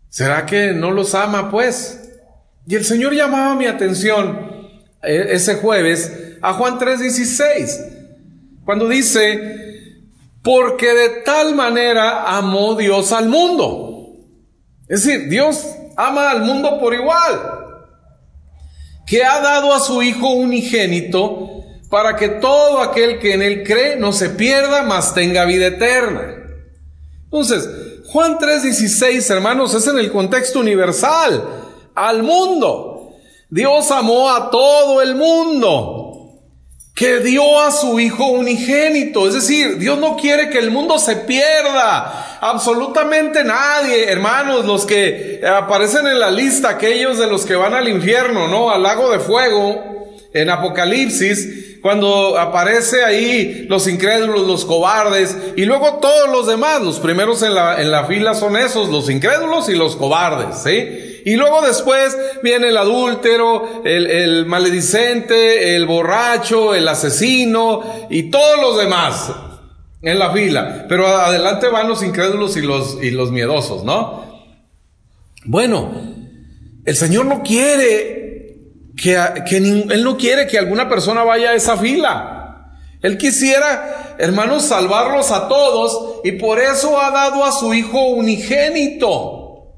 [0.07, 2.09] ¿Será que no los ama, pues?
[2.65, 4.69] Y el Señor llamaba mi atención
[5.03, 9.91] eh, ese jueves a Juan 3:16, cuando dice,
[10.41, 14.15] porque de tal manera amó Dios al mundo.
[14.87, 15.67] Es decir, Dios
[15.97, 17.41] ama al mundo por igual
[19.05, 23.97] que ha dado a su Hijo unigénito para que todo aquel que en él cree
[23.97, 26.46] no se pierda, mas tenga vida eterna.
[27.31, 27.69] Entonces,
[28.07, 31.43] Juan 3:16, hermanos, es en el contexto universal,
[31.93, 33.11] al mundo.
[33.49, 36.07] Dios amó a todo el mundo
[36.95, 39.27] que dio a su Hijo unigénito.
[39.27, 42.39] Es decir, Dios no quiere que el mundo se pierda.
[42.41, 47.87] Absolutamente nadie, hermanos, los que aparecen en la lista, aquellos de los que van al
[47.87, 48.71] infierno, ¿no?
[48.71, 49.96] Al lago de fuego,
[50.33, 56.99] en Apocalipsis, cuando aparece ahí los incrédulos, los cobardes, y luego todos los demás, los
[56.99, 61.17] primeros en la, en la fila son esos, los incrédulos y los cobardes, ¿sí?
[61.27, 68.77] Y luego después viene el adúltero, el, maledicente, el borracho, el asesino y todos los
[68.77, 69.33] demás
[70.01, 70.85] en la fila.
[70.87, 74.25] Pero adelante van los incrédulos y los, y los miedosos, ¿no?
[75.43, 75.91] Bueno,
[76.85, 78.26] el Señor no quiere
[78.97, 79.15] que,
[79.57, 82.73] Él no quiere que alguna persona vaya a esa fila.
[83.01, 89.75] Él quisiera, hermanos, salvarlos a todos y por eso ha dado a su Hijo unigénito.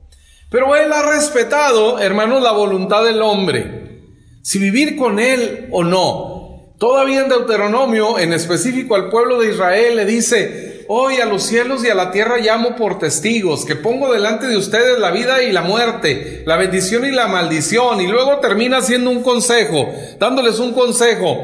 [0.50, 4.06] Pero Él ha respetado, hermanos, la voluntad del hombre.
[4.42, 6.74] Si vivir con Él o no.
[6.80, 11.86] Todavía en Deuteronomio, en específico al pueblo de Israel, le dice, hoy a los cielos
[11.86, 15.52] y a la tierra llamo por testigos, que pongo delante de ustedes la vida y
[15.52, 18.02] la muerte, la bendición y la maldición.
[18.02, 21.38] Y luego termina haciendo un consejo, dándoles un consejo.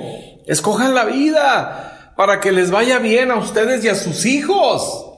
[0.48, 5.15] Escojan la vida para que les vaya bien a ustedes y a sus hijos.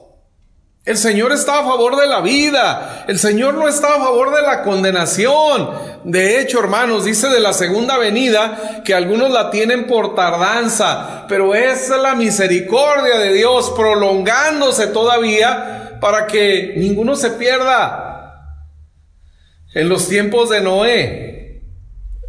[0.88, 3.04] El Señor está a favor de la vida.
[3.06, 5.68] El Señor no está a favor de la condenación.
[6.04, 11.54] De hecho, hermanos, dice de la segunda venida que algunos la tienen por tardanza, pero
[11.54, 18.54] es la misericordia de Dios prolongándose todavía para que ninguno se pierda.
[19.74, 21.64] En los tiempos de Noé,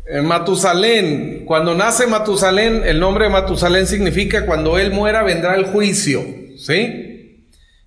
[0.06, 5.68] en Matusalén, cuando nace Matusalén, el nombre de Matusalén significa cuando él muera vendrá el
[5.68, 6.26] juicio,
[6.58, 7.09] ¿sí?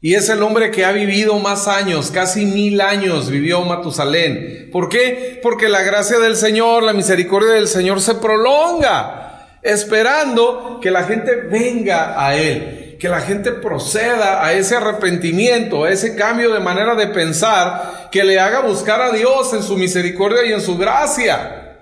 [0.04, 4.68] Y es el hombre que ha vivido más años, casi mil años vivió Matusalén.
[4.72, 5.38] ¿Por qué?
[5.40, 9.20] Porque la gracia del Señor, la misericordia del Señor se prolonga.
[9.62, 15.90] esperando que la gente venga a Él, que la gente proceda a ese arrepentimiento, a
[15.90, 20.44] ese cambio de manera de pensar, que le haga buscar a Dios en su misericordia
[20.44, 21.78] y en su gracia.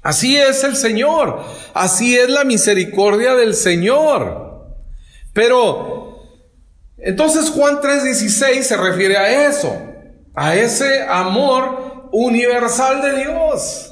[0.00, 1.42] Así es el Señor,
[1.74, 4.76] así es la misericordia del Señor.
[5.32, 6.09] Pero,
[7.02, 9.76] entonces Juan 3:16 se refiere a eso,
[10.34, 13.90] a ese amor universal de Dios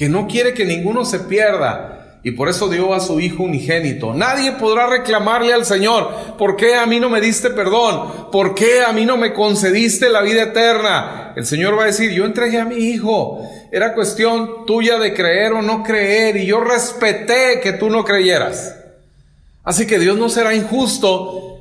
[0.00, 4.14] que no quiere que ninguno se pierda y por eso dio a su Hijo unigénito.
[4.14, 8.30] Nadie podrá reclamarle al Señor, ¿por qué a mí no me diste perdón?
[8.32, 11.34] ¿Por qué a mí no me concediste la vida eterna?
[11.36, 13.42] El Señor va a decir, yo entregué a mi Hijo.
[13.72, 18.76] Era cuestión tuya de creer o no creer y yo respeté que tú no creyeras.
[19.64, 21.59] Así que Dios no será injusto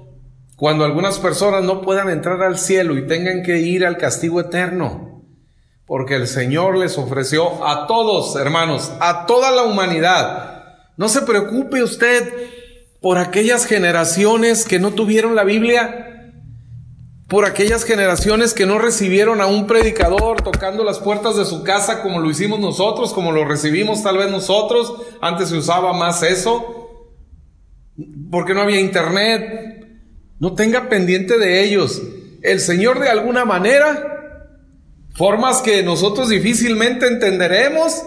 [0.59, 5.09] cuando algunas personas no puedan entrar al cielo y tengan que ir al castigo eterno
[5.89, 10.77] porque el Señor les ofreció a todos, hermanos, a toda la humanidad.
[10.97, 12.31] No se preocupe usted
[13.01, 16.31] por aquellas generaciones que no tuvieron la Biblia,
[17.27, 22.03] por aquellas generaciones que no recibieron a un predicador tocando las puertas de su casa
[22.03, 24.93] como lo hicimos nosotros, como lo recibimos tal vez nosotros.
[25.21, 27.07] Antes se usaba más eso,
[28.29, 29.78] porque no había internet.
[30.39, 32.01] No tenga pendiente de ellos.
[32.41, 34.09] El Señor de alguna manera
[35.15, 38.03] formas que nosotros difícilmente entenderemos,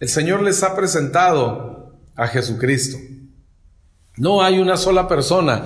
[0.00, 2.98] el Señor les ha presentado a Jesucristo.
[4.16, 5.62] No hay una sola persona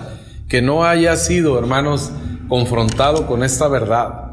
[0.48, 2.10] que no haya sido, hermanos,
[2.48, 4.30] confrontado con esta verdad.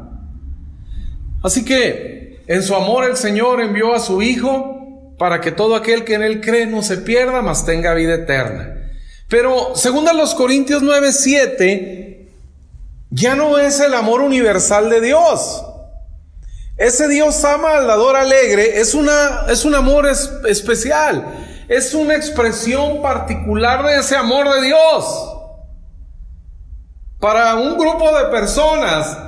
[1.42, 6.04] Así que, en su amor el Señor envió a su Hijo para que todo aquel
[6.04, 8.87] que en Él cree no se pierda, mas tenga vida eterna.
[9.28, 12.28] Pero, según los Corintios 9, 7,
[13.10, 15.64] ya no es el amor universal de Dios.
[16.76, 21.26] Ese Dios ama al dador alegre es, una, es un amor especial,
[21.68, 25.34] es una expresión particular de ese amor de Dios.
[27.18, 29.18] Para un grupo de personas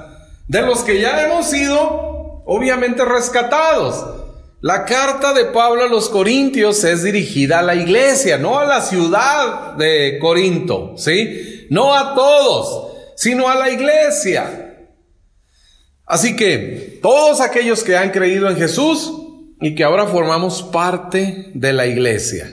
[0.46, 4.19] de los que ya hemos sido obviamente rescatados.
[4.62, 8.82] La carta de Pablo a los Corintios es dirigida a la iglesia, no a la
[8.82, 11.66] ciudad de Corinto, ¿sí?
[11.70, 14.88] No a todos, sino a la iglesia.
[16.04, 19.10] Así que todos aquellos que han creído en Jesús
[19.62, 22.52] y que ahora formamos parte de la iglesia,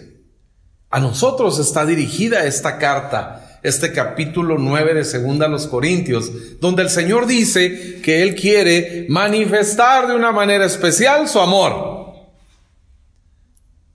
[0.89, 6.83] a nosotros está dirigida esta carta, este capítulo 9 de Segunda a los Corintios, donde
[6.83, 12.13] el Señor dice que Él quiere manifestar de una manera especial su amor.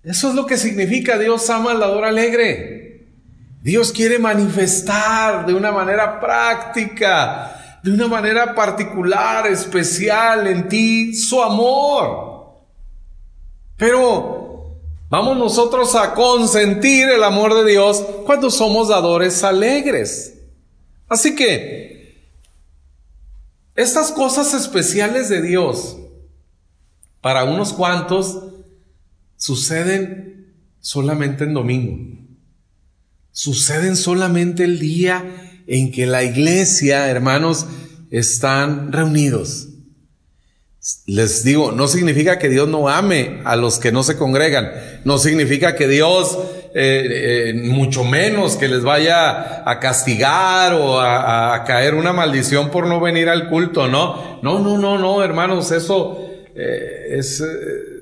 [0.03, 3.07] Eso es lo que significa Dios ama al dador alegre.
[3.63, 11.43] Dios quiere manifestar de una manera práctica de una manera particular, especial en ti, su
[11.43, 12.61] amor.
[13.77, 14.42] Pero
[15.13, 20.39] vamos nosotros a consentir el amor de Dios cuando somos dadores alegres.
[21.07, 22.33] Así que,
[23.75, 25.99] estas cosas especiales de Dios,
[27.21, 28.43] para unos cuantos,
[29.37, 32.19] suceden solamente en domingo.
[33.33, 37.67] Suceden solamente el día en que la iglesia, hermanos,
[38.11, 39.72] están reunidos.
[41.07, 44.73] Les digo, no significa que Dios no ame a los que no se congregan,
[45.05, 46.37] no significa que Dios,
[46.75, 52.89] eh, eh, mucho menos que les vaya a castigar o a, caer una maldición por
[52.89, 54.41] no venir al culto, ¿no?
[54.43, 57.41] No, no, no, no, hermanos, eso eh, es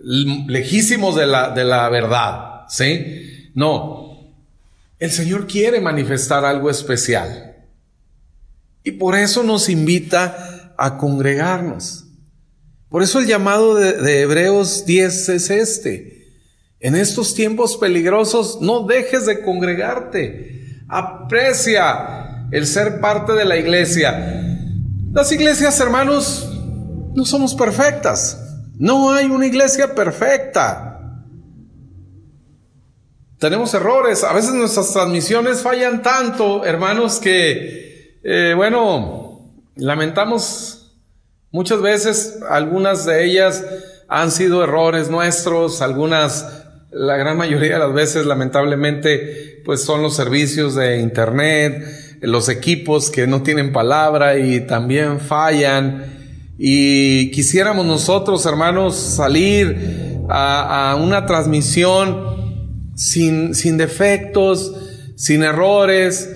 [0.02, 3.50] lejísimos de la, de la verdad, ¿sí?
[3.54, 4.32] No,
[4.98, 7.56] el Señor quiere manifestar algo especial.
[8.84, 11.99] Y por eso nos invita a congregarnos.
[12.90, 16.26] Por eso el llamado de, Hebreos 10 es este.
[16.80, 20.82] En estos tiempos peligrosos no dejes de congregarte.
[20.88, 24.42] Aprecia el ser parte de la iglesia.
[25.12, 26.50] Las iglesias, hermanos,
[27.14, 28.40] no somos perfectas.
[28.76, 30.90] No hay una iglesia perfecta.
[33.38, 34.24] Tenemos errores.
[34.24, 40.79] A veces nuestras transmisiones fallan tanto, hermanos, que eh, bueno, lamentamos
[41.50, 43.64] muchas veces, algunas de ellas
[44.08, 50.16] han sido errores nuestros, algunas, la gran mayoría de las veces lamentablemente, pues son los
[50.16, 51.84] servicios de internet,
[52.20, 56.18] los equipos que no tienen palabra y también fallan.
[56.58, 64.74] Y quisiéramos nosotros, hermanos, salir a, una transmisión sin, sin defectos,
[65.16, 66.28] sin errores,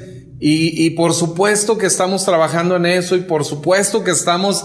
[0.47, 4.63] y, por supuesto que estamos trabajando en eso y por supuesto que estamos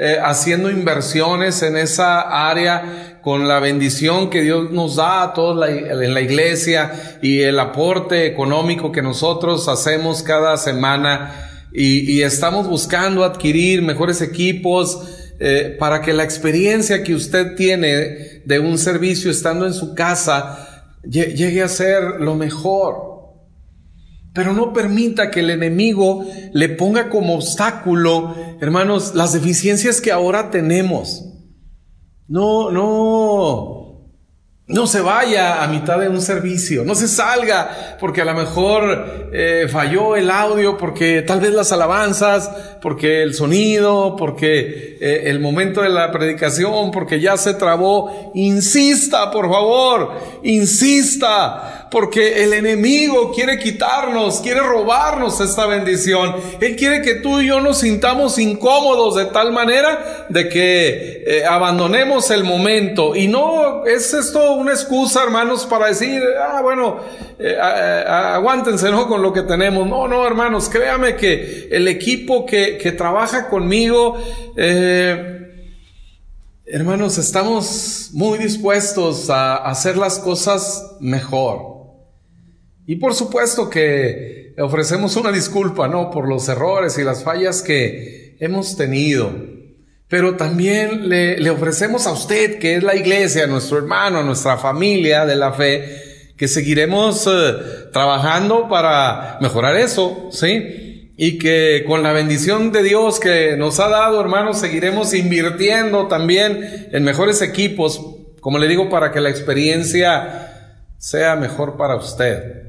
[0.00, 5.68] eh, haciendo inversiones en esa área con la bendición que Dios nos da a todos
[5.68, 13.24] en la iglesia y el aporte económico que nosotros hacemos cada semana y, estamos buscando
[13.24, 19.66] adquirir mejores equipos eh, para que la experiencia que usted tiene de un servicio estando
[19.66, 23.07] en su casa llegue a ser lo mejor.
[24.38, 30.52] Pero no permita que el enemigo le ponga como obstáculo, hermanos, las deficiencias que ahora
[30.52, 31.24] tenemos.
[32.28, 33.88] No, no,
[34.68, 39.30] no se vaya a mitad de un servicio, no se salga porque a lo mejor
[39.32, 42.50] eh, falló el audio, porque tal vez las alabanzas,
[42.82, 48.30] porque el sonido, porque eh, el momento de la predicación, porque ya se trabó.
[48.34, 50.12] Insista, por favor,
[50.42, 56.34] insista, porque el enemigo quiere quitarnos, quiere robarnos esta bendición.
[56.60, 61.44] Él quiere que tú y yo nos sintamos incómodos de tal manera de que eh,
[61.44, 63.14] abandonemos el momento.
[63.16, 66.98] Y no es esto una excusa, hermanos, para decir, ah, bueno,
[67.38, 69.08] eh, aguántense, ¿no?
[69.08, 69.86] Con lo que tenemos.
[69.86, 74.18] No, no, hermanos, créame que el equipo que, que trabaja conmigo,
[74.56, 75.38] eh,
[76.66, 81.77] hermanos, estamos muy dispuestos a hacer las cosas mejor.
[82.88, 86.10] Y por supuesto que ofrecemos una disculpa, ¿no?
[86.10, 89.30] Por los errores y las fallas que hemos tenido
[90.08, 95.36] pero también le, ofrecemos a usted, que es la iglesia, nuestro hermano, nuestra familia de
[95.36, 101.12] la fe, que seguiremos eh, trabajando para mejorar eso, ¿sí?
[101.18, 106.88] Y que con la bendición de Dios que nos ha dado, hermanos, seguiremos invirtiendo también
[106.90, 108.00] en mejores equipos,
[108.40, 112.67] como le digo, para que la experiencia sea mejor para usted.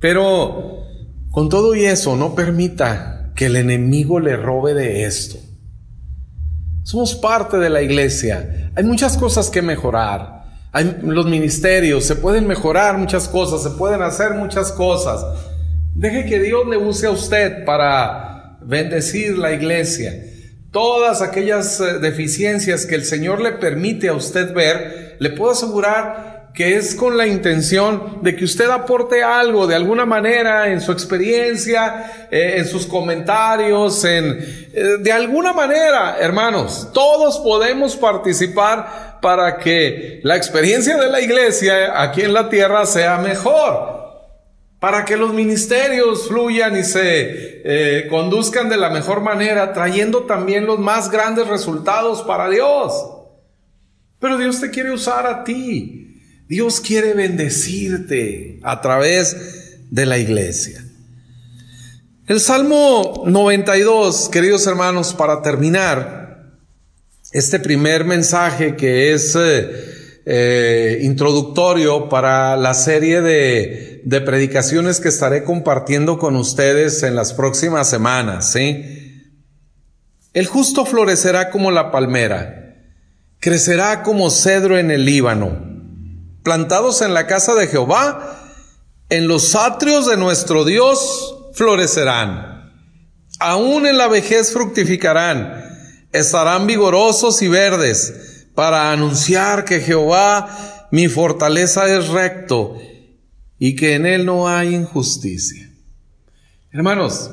[0.00, 0.84] Pero
[1.30, 5.38] con todo y eso, no permita que el enemigo le robe de esto.
[6.84, 8.70] Somos parte de la iglesia.
[8.76, 10.44] Hay muchas cosas que mejorar.
[10.72, 15.24] Hay los ministerios, se pueden mejorar muchas cosas, se pueden hacer muchas cosas.
[15.94, 20.12] Deje que Dios le use a usted para bendecir la iglesia.
[20.72, 26.33] Todas aquellas eh, deficiencias que el Señor le permite a usted ver, le puedo asegurar
[26.54, 30.92] que es con la intención de que usted aporte algo de alguna manera en su
[30.92, 34.38] experiencia, eh, en sus comentarios, en
[34.72, 42.00] eh, de alguna manera, hermanos, todos podemos participar para que la experiencia de la iglesia
[42.00, 44.04] aquí en la tierra sea mejor.
[44.78, 50.66] Para que los ministerios fluyan y se eh, conduzcan de la mejor manera, trayendo también
[50.66, 52.92] los más grandes resultados para Dios.
[54.20, 56.03] Pero Dios te quiere usar a ti.
[56.48, 60.84] Dios quiere bendecirte a través de la iglesia.
[62.26, 66.52] El Salmo 92, queridos hermanos, para terminar
[67.32, 75.08] este primer mensaje que es eh, eh, introductorio para la serie de, de, predicaciones que
[75.08, 79.32] estaré compartiendo con ustedes en las próximas semanas, ¿sí?
[80.34, 82.76] El justo florecerá como la palmera,
[83.40, 85.73] crecerá como cedro en el Líbano
[86.44, 88.52] plantados en la casa de Jehová,
[89.08, 92.72] en los atrios de nuestro Dios florecerán.
[93.40, 95.64] Aún en la vejez fructificarán,
[96.12, 102.78] estarán vigorosos y verdes para anunciar que Jehová, mi fortaleza, es recto
[103.58, 105.68] y que en él no hay injusticia.
[106.70, 107.30] Hermanos,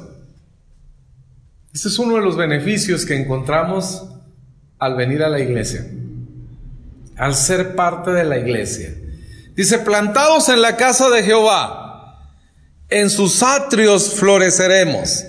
[1.74, 4.08] este es uno de los beneficios que encontramos
[4.80, 5.86] al venir a la iglesia,
[7.18, 8.96] al ser parte de la iglesia.
[9.56, 12.28] Dice, plantados en la casa de Jehová,
[12.90, 15.26] en sus atrios floreceremos.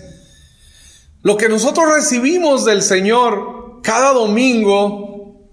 [1.22, 5.50] Lo que nosotros recibimos del Señor cada domingo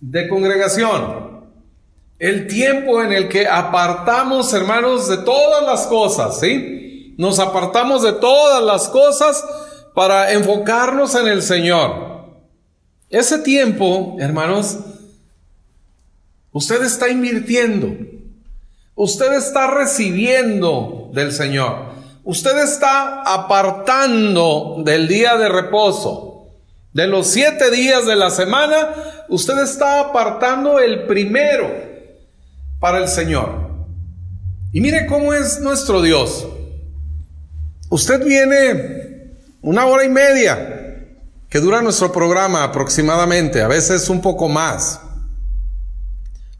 [0.00, 1.30] de congregación,
[2.18, 7.14] el tiempo en el que apartamos, hermanos, de todas las cosas, ¿sí?
[7.16, 9.44] Nos apartamos de todas las cosas
[9.94, 12.10] para enfocarnos en el Señor.
[13.08, 14.78] Ese tiempo, hermanos,
[16.52, 17.96] Usted está invirtiendo.
[18.94, 21.90] Usted está recibiendo del Señor.
[22.24, 26.48] Usted está apartando del día de reposo.
[26.92, 28.90] De los siete días de la semana,
[29.28, 31.70] usted está apartando el primero
[32.80, 33.70] para el Señor.
[34.72, 36.46] Y mire cómo es nuestro Dios.
[37.88, 41.06] Usted viene una hora y media
[41.48, 45.00] que dura nuestro programa aproximadamente, a veces un poco más.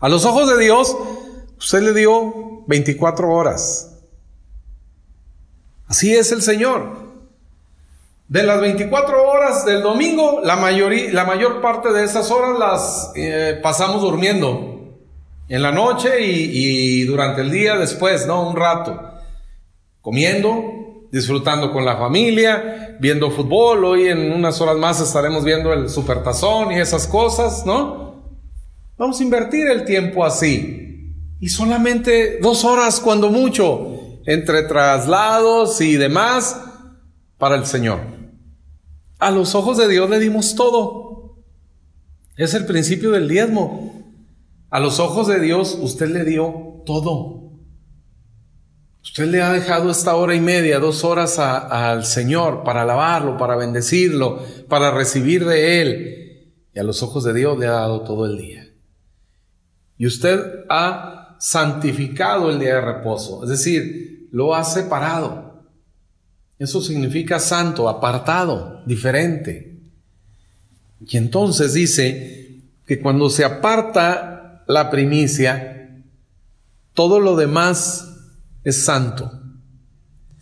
[0.00, 0.96] A los ojos de Dios,
[1.58, 3.98] usted le dio 24 horas.
[5.86, 7.10] Así es el Señor.
[8.26, 13.58] De las 24 horas del domingo, la, la mayor parte de esas horas las eh,
[13.62, 14.96] pasamos durmiendo.
[15.48, 18.48] En la noche y, y, durante el día después, ¿no?
[18.48, 18.98] Un rato.
[20.00, 23.84] Comiendo, disfrutando con la familia, viendo fútbol.
[23.84, 28.09] Hoy en unas horas más estaremos viendo el supertazón y esas cosas, ¿no?
[29.00, 31.14] Vamos a invertir el tiempo así.
[31.40, 36.60] Y solamente dos horas cuando mucho, entre traslados y demás,
[37.38, 38.00] para el Señor.
[39.18, 41.38] A los ojos de Dios le dimos todo.
[42.36, 44.04] Es el principio del diezmo.
[44.68, 47.54] A los ojos de Dios usted le dio todo.
[49.02, 53.56] Usted le ha dejado esta hora y media, dos horas al Señor para alabarlo, para
[53.56, 56.54] bendecirlo, para recibir de Él.
[56.74, 58.69] Y a los ojos de Dios le ha dado todo el día.
[60.00, 65.62] Y usted ha santificado el día de reposo, es decir, lo ha separado.
[66.58, 69.78] Eso significa santo, apartado, diferente.
[71.06, 76.02] Y entonces dice que cuando se aparta la primicia,
[76.94, 78.08] todo lo demás
[78.64, 79.30] es santo.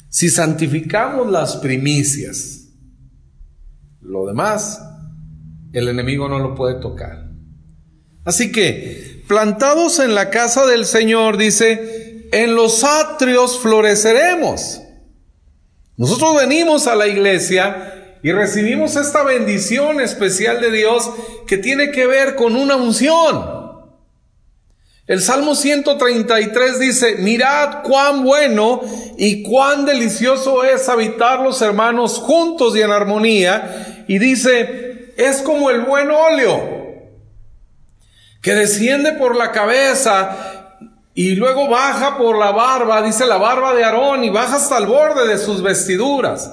[0.09, 2.68] Si santificamos las primicias,
[4.02, 4.80] lo demás,
[5.72, 7.32] el enemigo no lo puede tocar.
[8.24, 14.81] Así que, plantados en la casa del Señor, dice, en los atrios floreceremos.
[15.97, 21.11] Nosotros venimos a la iglesia y recibimos esta bendición especial de Dios
[21.47, 23.59] que tiene que ver con una unción.
[25.07, 28.81] El Salmo 133 dice, mirad cuán bueno
[29.16, 34.05] y cuán delicioso es habitar los hermanos juntos y en armonía.
[34.07, 36.78] Y dice, es como el buen óleo
[38.49, 40.78] que desciende por la cabeza
[41.12, 44.86] y luego baja por la barba, dice la barba de Aarón, y baja hasta el
[44.86, 46.51] borde de sus vestiduras.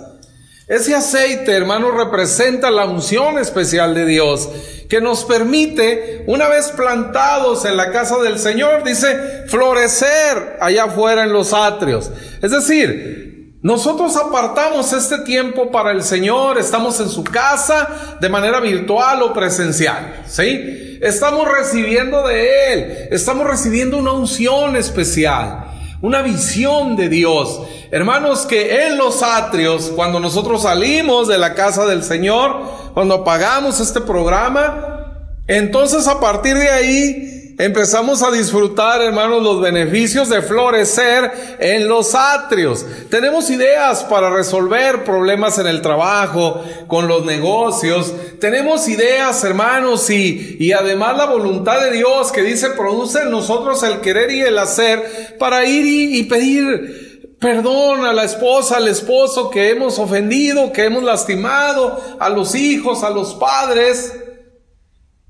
[0.67, 4.49] Ese aceite, hermano, representa la unción especial de Dios
[4.89, 11.23] que nos permite, una vez plantados en la casa del Señor, dice, florecer allá afuera
[11.23, 12.11] en los atrios.
[12.41, 13.34] Es decir,
[13.65, 19.33] nosotros apartamos este tiempo para el Señor, estamos en su casa de manera virtual o
[19.33, 20.99] presencial, ¿sí?
[21.01, 23.07] Estamos recibiendo de Él.
[23.09, 25.65] Estamos recibiendo una unción especial.
[26.03, 27.59] Una visión de Dios.
[27.89, 32.61] Hermanos, que en los atrios, cuando nosotros salimos de la casa del Señor,
[32.93, 40.29] cuando pagamos este programa, entonces a partir de ahí empezamos a disfrutar, hermanos, los beneficios
[40.29, 42.85] de florecer en los atrios.
[43.09, 48.13] Tenemos ideas para resolver problemas en el trabajo, con los negocios.
[48.39, 53.81] Tenemos ideas, hermanos, y, y además la voluntad de Dios que dice, produce en nosotros
[53.83, 58.87] el querer y el hacer para ir y, y pedir perdón a la esposa, al
[58.87, 64.13] esposo que hemos ofendido, que hemos lastimado, a los hijos, a los padres.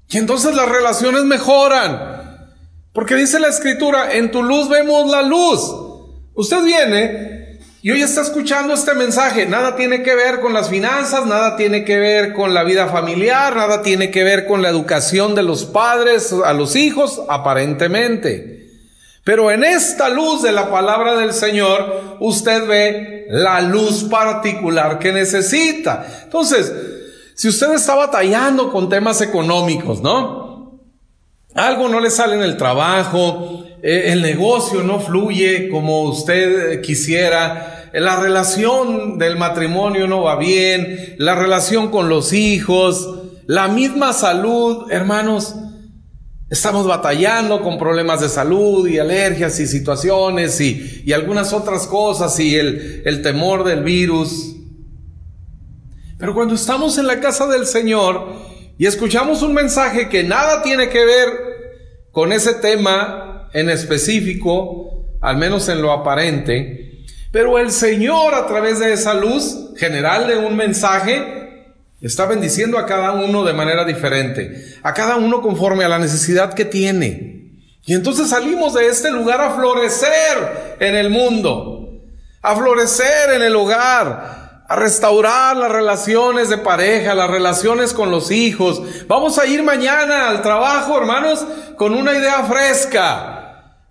[0.10, 2.16] Y entonces las relaciones mejoran.
[2.93, 5.60] Porque dice la escritura, en tu luz vemos la luz.
[6.34, 9.45] Usted viene y hoy está escuchando este mensaje.
[9.45, 13.56] Nada tiene que ver con las finanzas, nada tiene que ver con la vida familiar,
[13.56, 18.70] nada tiene que ver con la educación de los padres a los hijos, aparentemente.
[19.24, 25.12] Pero en esta luz de la palabra del Señor, usted ve la luz particular que
[25.12, 26.06] necesita.
[26.24, 26.72] Entonces,
[27.36, 30.79] si usted está batallando con temas económicos, ¿no?
[31.53, 37.89] Algo no le sale en el trabajo, eh, el negocio no fluye como usted quisiera,
[37.93, 44.89] la relación del matrimonio no va bien, la relación con los hijos, la misma salud,
[44.89, 45.55] hermanos,
[46.49, 52.39] estamos batallando con problemas de salud y alergias y situaciones y, y algunas otras cosas
[52.39, 54.55] y el, el temor del virus.
[56.26, 58.34] Pero cuando estamos en la casa del Señor
[58.80, 61.30] y escuchamos un mensaje que nada tiene que ver
[62.11, 68.80] con ese tema en específico, al menos en lo aparente, pero el Señor a través
[68.80, 74.63] de esa luz general de un mensaje está bendiciendo a cada uno de manera diferente,
[74.82, 77.51] a cada uno conforme a la necesidad que tiene.
[77.86, 82.01] Y entonces salimos de este lugar a florecer en el mundo,
[82.41, 88.32] a florecer en el hogar, a restaurar las relaciones de pareja, las relaciones con los
[88.32, 88.82] hijos.
[89.07, 91.45] Vamos a ir mañana al trabajo, hermanos,
[91.78, 93.36] con una idea fresca.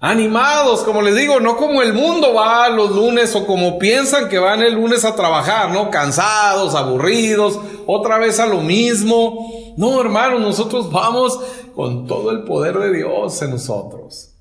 [0.01, 4.39] Animados, como les digo, no como el mundo va los lunes o como piensan que
[4.39, 5.91] van el lunes a trabajar, ¿no?
[5.91, 9.75] Cansados, aburridos, otra vez a lo mismo.
[9.77, 11.41] No, hermanos, nosotros vamos
[11.75, 14.33] con todo el poder de Dios en nosotros.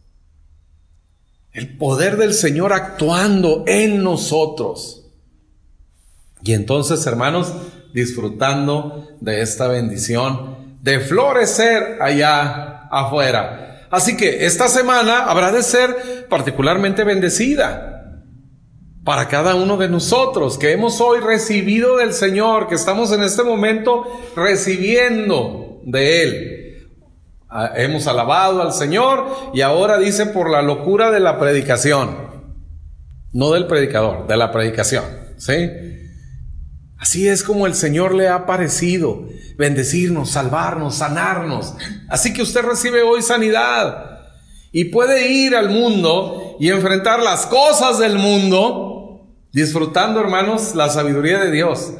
[1.53, 5.02] El poder del Señor actuando en nosotros.
[6.43, 7.53] Y entonces, hermanos,
[7.93, 13.87] disfrutando de esta bendición de florecer allá afuera.
[13.89, 18.21] Así que esta semana habrá de ser particularmente bendecida
[19.05, 23.43] para cada uno de nosotros que hemos hoy recibido del Señor, que estamos en este
[23.43, 24.03] momento
[24.35, 26.89] recibiendo de Él.
[27.49, 32.17] Ah, hemos alabado al Señor y ahora dice por la locura de la predicación,
[33.31, 35.03] no del predicador, de la predicación,
[35.37, 35.69] ¿sí?
[37.03, 39.27] Así es como el Señor le ha parecido
[39.57, 41.75] bendecirnos, salvarnos, sanarnos.
[42.07, 44.21] Así que usted recibe hoy sanidad
[44.71, 51.39] y puede ir al mundo y enfrentar las cosas del mundo disfrutando, hermanos, la sabiduría
[51.39, 51.91] de Dios,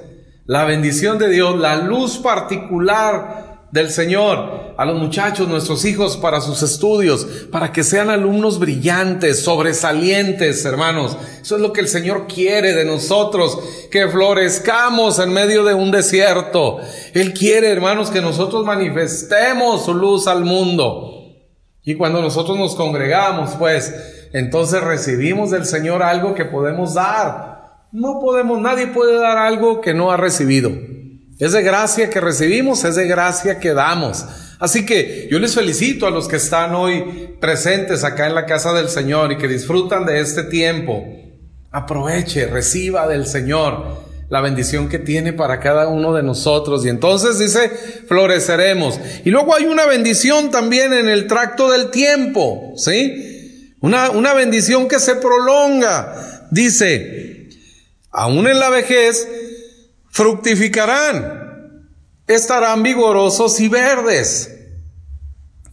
[0.46, 6.42] la bendición de Dios, la luz particular del Señor a los muchachos, nuestros hijos, para
[6.42, 11.18] sus estudios, para que sean alumnos brillantes, sobresalientes, hermanos.
[11.42, 13.58] Eso es lo que el Señor quiere de nosotros,
[13.90, 16.82] que florezcamos en medio de un desierto.
[17.16, 21.34] Él quiere, hermanos, que nosotros manifestemos su luz al mundo.
[21.82, 27.88] Y cuando nosotros nos congregamos, pues, entonces recibimos del Señor algo que podemos dar.
[27.92, 30.70] No podemos, nadie puede dar algo que no ha recibido.
[31.40, 34.26] Es de gracia que recibimos, es de gracia que damos.
[34.60, 38.72] Así que yo les felicito a los que están hoy presentes acá en la casa
[38.74, 41.04] del Señor y que disfrutan de este tiempo.
[41.72, 46.84] Aproveche, reciba del Señor la bendición que tiene para cada uno de nosotros.
[46.86, 47.70] Y entonces dice,
[48.08, 49.00] floreceremos.
[49.24, 53.76] Y luego hay una bendición también en el tracto del tiempo, ¿sí?
[53.80, 56.48] Una, bendición que se prolonga.
[56.50, 57.50] Dice,
[58.12, 59.28] aún en la vejez,
[60.14, 61.90] fructificarán,
[62.28, 64.50] estarán vigorosos y verdes.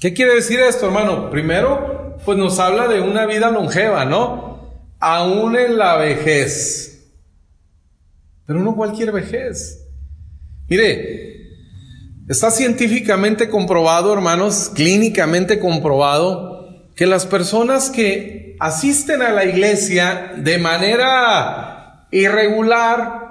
[0.00, 1.30] ¿Qué quiere decir esto, hermano?
[1.30, 4.72] Primero, pues nos habla de una vida longeva, ¿no?
[4.98, 7.10] Aún en la vejez.
[8.46, 9.86] Pero no cualquier vejez.
[10.68, 11.50] Mire,
[12.26, 20.56] está científicamente comprobado, hermanos, clínicamente comprobado, que las personas que asisten a la iglesia de
[20.56, 23.29] manera irregular,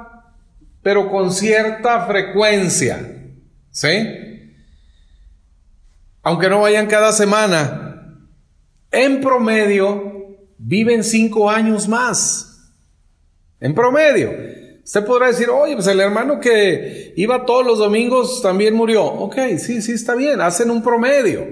[0.81, 2.99] pero con cierta frecuencia,
[3.71, 4.53] ¿sí?
[6.21, 8.17] Aunque no vayan cada semana,
[8.91, 12.73] en promedio viven cinco años más.
[13.59, 14.31] En promedio.
[14.83, 19.03] Usted podrá decir, oye, pues el hermano que iba todos los domingos también murió.
[19.03, 21.47] Ok, sí, sí, está bien, hacen un promedio.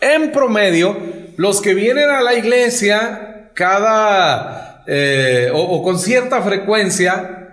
[0.00, 0.96] En promedio,
[1.36, 7.43] los que vienen a la iglesia cada eh, o, con cierta frecuencia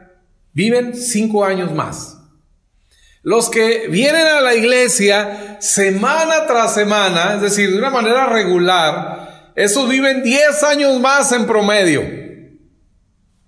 [0.53, 2.17] viven cinco años más.
[3.23, 9.51] Los que vienen a la iglesia semana tras semana, es decir, de una manera regular,
[9.55, 12.01] esos viven diez años más en promedio.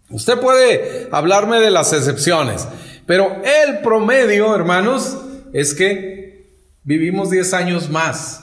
[0.09, 2.67] Usted puede hablarme de las excepciones,
[3.07, 5.17] pero el promedio, hermanos,
[5.53, 6.51] es que
[6.83, 8.42] vivimos diez años más.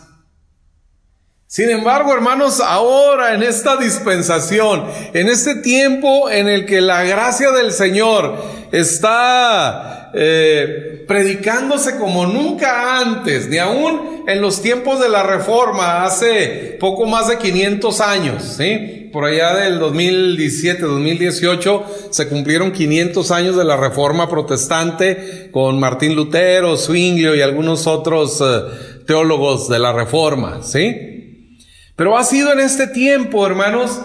[1.53, 7.51] Sin embargo, hermanos, ahora en esta dispensación, en este tiempo en el que la gracia
[7.51, 8.36] del Señor
[8.70, 16.76] está eh, predicándose como nunca antes, ni aún en los tiempos de la Reforma, hace
[16.78, 19.11] poco más de 500 años, ¿sí?
[19.12, 26.14] Por allá del 2017, 2018, se cumplieron 500 años de la Reforma protestante con Martín
[26.14, 31.16] Lutero, Zwinglio y algunos otros eh, teólogos de la Reforma, ¿sí?
[32.01, 34.01] Pero ha sido en este tiempo, hermanos,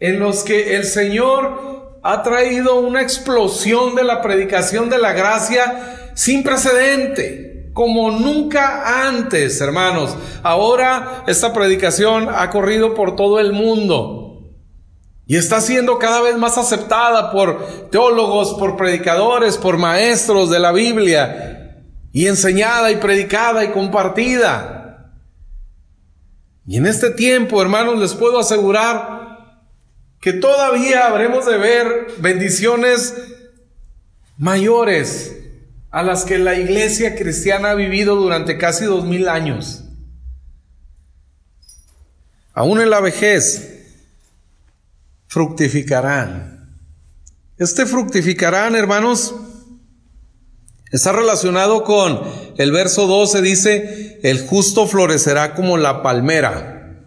[0.00, 6.10] en los que el Señor ha traído una explosión de la predicación de la gracia
[6.16, 10.16] sin precedente, como nunca antes, hermanos.
[10.42, 14.50] Ahora esta predicación ha corrido por todo el mundo.
[15.24, 20.72] Y está siendo cada vez más aceptada por teólogos, por predicadores, por maestros de la
[20.72, 24.75] Biblia, y enseñada y predicada y compartida.
[26.66, 29.62] Y en este tiempo, hermanos, les puedo asegurar
[30.20, 33.14] que todavía habremos de ver bendiciones
[34.36, 35.36] mayores
[35.90, 39.84] a las que la iglesia cristiana ha vivido durante casi dos mil años.
[42.52, 43.84] Aún en la vejez,
[45.28, 46.80] fructificarán.
[47.58, 49.34] Este fructificarán, hermanos,
[50.96, 52.22] Está relacionado con
[52.56, 57.02] el verso 12, dice, el justo florecerá como la palmera.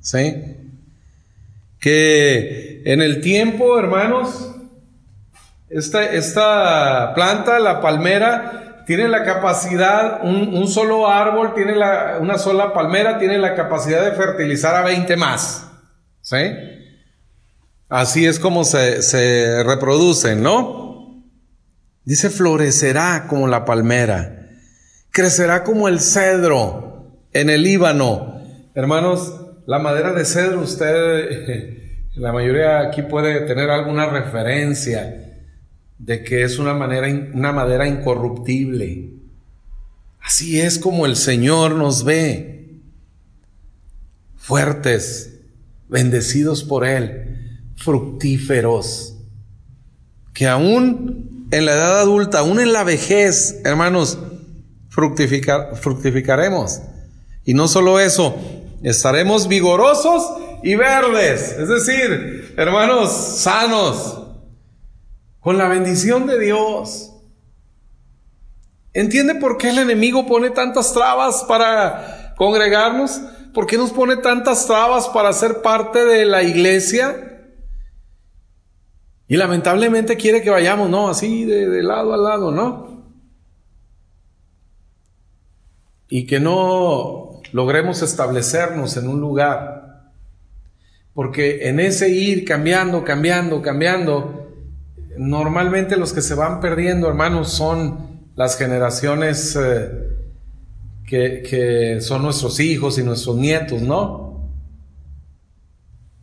[0.00, 0.34] ¿Sí?
[1.80, 4.50] Que en el tiempo, hermanos,
[5.70, 12.74] esta, esta planta, la palmera, tiene la capacidad, un, solo árbol, tiene la, una sola
[12.74, 15.66] palmera, tiene la capacidad de fertilizar a 20 más.
[16.20, 16.36] ¿Sí?
[17.88, 20.85] Así es como se, se reproducen, ¿no?
[22.06, 24.48] Dice, florecerá como la palmera,
[25.10, 28.40] crecerá como el cedro en el Líbano.
[28.76, 29.34] Hermanos,
[29.66, 35.42] la madera de cedro, usted, la mayoría aquí puede tener alguna referencia
[35.98, 39.10] de que es una, manera, una madera incorruptible.
[40.20, 42.82] Así es como el Señor nos ve,
[44.36, 45.40] fuertes,
[45.88, 49.18] bendecidos por Él, fructíferos,
[50.32, 54.18] que aún en la edad adulta, aún en la vejez, hermanos,
[54.90, 56.80] fructificaremos.
[57.44, 58.34] Y no solo eso,
[58.82, 64.22] estaremos vigorosos y verdes, es decir, hermanos, sanos,
[65.40, 67.12] con la bendición de Dios.
[68.92, 73.20] ¿Entiende por qué el enemigo pone tantas trabas para congregarnos?
[73.54, 77.25] ¿Por qué nos pone tantas trabas para ser parte de la iglesia?
[79.28, 81.08] Y lamentablemente quiere que vayamos, ¿no?
[81.08, 83.04] Así de, lado a lado, ¿no?
[86.08, 90.12] Y que no logremos establecernos en un lugar.
[91.12, 94.52] Porque en ese ir cambiando, cambiando, cambiando,
[95.18, 99.90] normalmente los que se van perdiendo, hermanos, son las generaciones eh,
[101.04, 104.52] que, que son nuestros hijos y nuestros nietos, ¿no?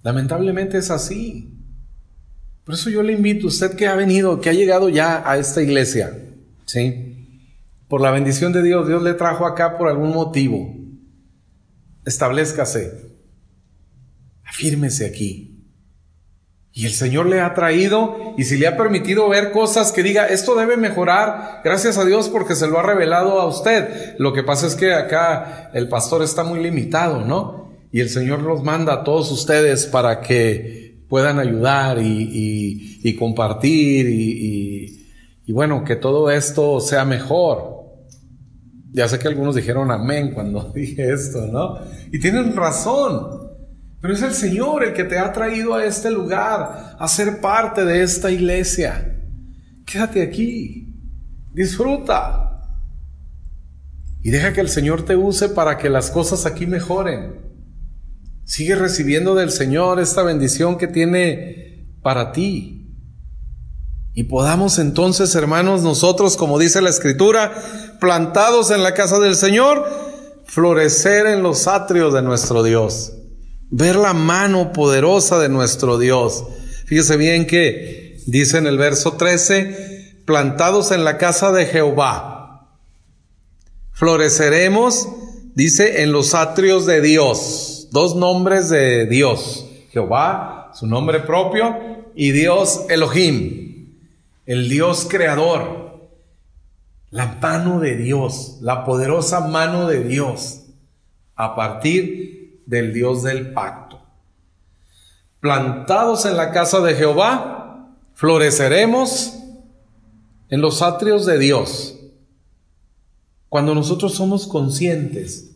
[0.04, 1.53] Lamentablemente es así.
[2.66, 5.62] Por eso yo le invito, usted que ha venido, que ha llegado ya a esta
[5.62, 6.18] iglesia,
[6.66, 7.14] ¿sí?
[7.90, 10.74] Por la bendición de Dios, Dios le trajo acá por algún motivo.
[12.06, 13.14] Establezcase,
[14.46, 15.50] afírmese aquí.
[16.76, 20.26] Y el Señor le ha traído y si le ha permitido ver cosas que diga,
[20.26, 24.16] esto debe mejorar, gracias a Dios porque se lo ha revelado a usted.
[24.18, 27.74] Lo que pasa es que acá el pastor está muy limitado, ¿no?
[27.92, 30.83] Y el Señor los manda a todos ustedes para que
[31.14, 35.14] puedan ayudar y, compartir y,
[35.46, 37.84] y, bueno, que todo esto sea mejor.
[38.92, 41.78] Ya sé que algunos dijeron amén cuando dije esto, ¿no?
[42.12, 43.28] Y tienen razón.
[44.02, 47.86] Pero es el Señor el que te ha traído a este lugar, a ser parte
[47.86, 49.16] de esta iglesia.
[49.86, 50.96] Quédate aquí,
[51.54, 52.60] disfruta.
[54.24, 57.53] Y deja que el Señor te use para que las cosas aquí mejoren.
[58.46, 62.82] Sigue recibiendo del Señor esta bendición que tiene para ti.
[64.14, 67.54] Y podamos entonces, hermanos, nosotros, como dice la Escritura,
[68.00, 69.86] plantados en la casa del Señor,
[70.46, 73.14] florecer en los atrios de nuestro Dios.
[73.72, 76.44] Ver la mano poderosa de nuestro Dios.
[76.86, 82.78] Fíjese bien que dice en el verso 13, plantados en la casa de Jehová.
[83.94, 85.08] Floreceremos,
[85.56, 91.78] dice, en los atrios de Dios dos nombres de Dios, Jehová, su nombre propio,
[92.16, 94.00] y Dios Elohim,
[94.48, 96.10] el Dios creador,
[97.12, 100.64] la mano de Dios, la poderosa mano de Dios,
[101.36, 104.02] a partir del Dios del pacto.
[105.40, 109.38] Plantados en la casa de Jehová, floreceremos
[110.50, 112.00] en los atrios de Dios.
[113.50, 115.53] Cuando nosotros somos conscientes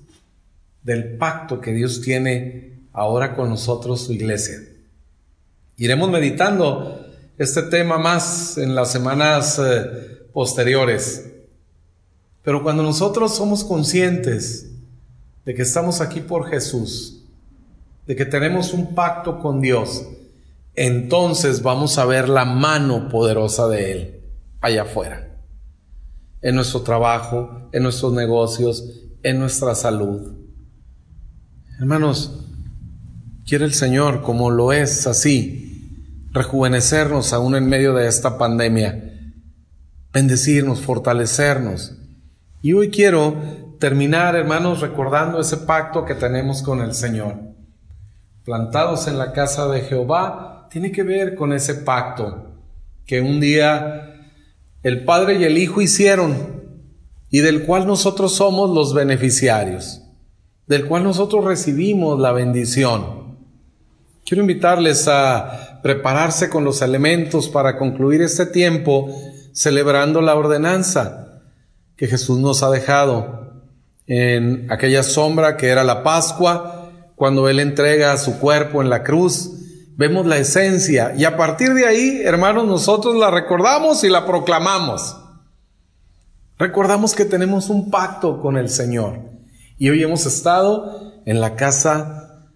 [0.88, 4.58] del pacto que Dios tiene ahora con nosotros, su iglesia.
[5.76, 7.06] Iremos meditando
[7.38, 11.30] este tema más en las semanas eh, posteriores.
[12.42, 14.72] Pero cuando nosotros somos conscientes
[15.44, 17.22] de que estamos aquí por Jesús,
[18.06, 20.08] de que tenemos un pacto con Dios,
[20.74, 24.22] entonces vamos a ver la mano poderosa de Él
[24.62, 25.38] allá afuera,
[26.42, 28.86] en nuestro trabajo, en nuestros negocios,
[29.22, 30.47] en nuestra salud.
[31.80, 32.32] Hermanos,
[33.46, 39.14] quiere el Señor, como lo es así, rejuvenecernos aún en medio de esta pandemia,
[40.12, 41.96] bendecirnos, fortalecernos.
[42.64, 47.36] Y hoy quiero terminar, hermanos, recordando ese pacto que tenemos con el Señor.
[48.44, 52.56] Plantados en la casa de Jehová, tiene que ver con ese pacto
[53.06, 54.16] que un día
[54.82, 56.60] el Padre y el Hijo hicieron
[57.30, 60.02] y del cual nosotros somos los beneficiarios
[60.68, 63.38] del cual nosotros recibimos la bendición.
[64.26, 69.08] Quiero invitarles a prepararse con los elementos para concluir este tiempo
[69.54, 71.42] celebrando la ordenanza
[71.96, 73.64] que Jesús nos ha dejado
[74.06, 79.54] en aquella sombra que era la Pascua, cuando Él entrega su cuerpo en la cruz.
[79.96, 85.18] Vemos la esencia y a partir de ahí, hermanos, nosotros la recordamos y la proclamamos.
[86.60, 89.37] Recordamos que tenemos un pacto con el Señor.
[89.78, 92.50] Y hoy hemos estado en la casa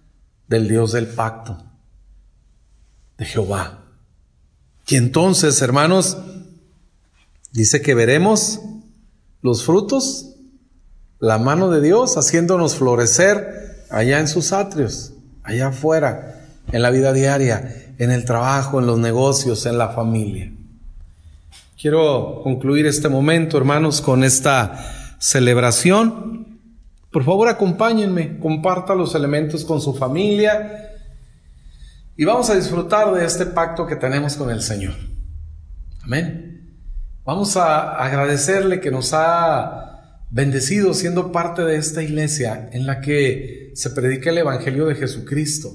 [0.47, 1.63] del Dios del pacto,
[3.17, 3.85] de Jehová.
[4.87, 6.17] Y entonces, hermanos,
[7.51, 8.61] Dice que veremos
[9.41, 10.35] los frutos,
[11.19, 15.13] la mano de Dios haciéndonos florecer allá en sus atrios,
[15.43, 20.53] allá afuera, en la vida diaria, en el trabajo, en los negocios, en la familia.
[21.79, 26.50] Quiero concluir este momento, hermanos, con esta celebración.
[27.11, 30.91] Por favor, acompáñenme, comparta los elementos con su familia
[32.15, 34.93] y vamos a disfrutar de este pacto que tenemos con el Señor.
[36.03, 36.77] Amén.
[37.25, 43.71] Vamos a agradecerle que nos ha bendecido siendo parte de esta iglesia en la que
[43.75, 45.69] se predica el Evangelio de Jesucristo.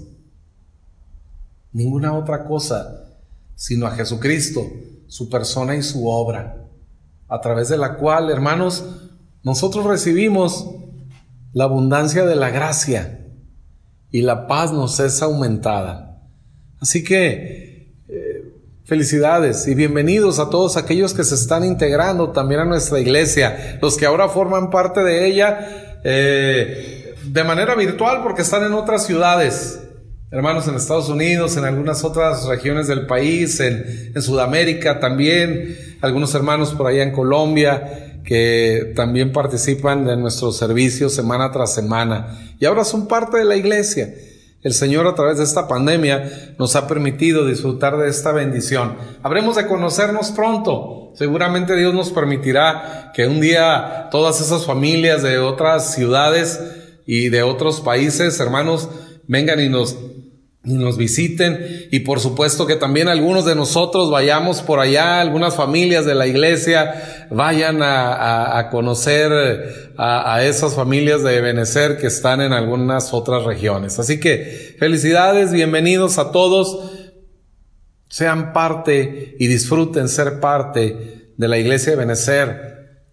[1.73, 3.03] Ninguna otra cosa
[3.57, 4.71] sino a Jesucristo,
[5.09, 6.69] su persona y su obra,
[7.27, 8.85] a través de la cual, hermanos,
[9.43, 10.71] nosotros recibimos
[11.57, 13.19] la abundancia de la gracia
[14.11, 16.21] y la paz nos es aumentada.
[16.83, 17.57] Así que
[18.85, 23.97] Felicidades y bienvenidos a todos aquellos que se están integrando también a nuestra iglesia, los
[23.97, 29.81] que ahora forman parte de ella eh, de manera virtual porque están en otras ciudades,
[30.31, 36.33] hermanos en Estados Unidos, en algunas otras regiones del país, en, en Sudamérica también, algunos
[36.37, 42.67] hermanos por allá en Colombia que también participan de nuestros servicios semana tras semana y
[42.67, 44.13] ahora son parte de la iglesia.
[44.63, 48.97] El Señor a través de esta pandemia nos ha permitido disfrutar de esta bendición.
[49.23, 51.13] Habremos de conocernos pronto.
[51.15, 56.61] Seguramente Dios nos permitirá que un día todas esas familias de otras ciudades
[57.07, 58.89] y de otros países, hermanos,
[59.29, 59.97] vengan y nos
[60.67, 61.87] nos visiten.
[61.91, 66.27] Y por supuesto que también algunos de nosotros vayamos por allá, algunas familias de la
[66.27, 69.33] iglesia vayan a, conocer
[69.97, 73.99] a, a, esas familias de Benecer que están en algunas otras regiones.
[73.99, 76.93] Así que felicidades, bienvenidos a todos,
[78.09, 83.05] sean parte y disfruten ser parte de la iglesia de Benecer,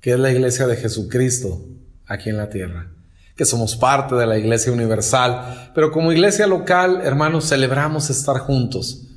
[0.00, 1.60] que es la iglesia de Jesucristo
[2.06, 2.93] aquí en la tierra
[3.36, 9.08] que somos parte de la Iglesia Universal, pero como iglesia local, hermanos, celebramos estar juntos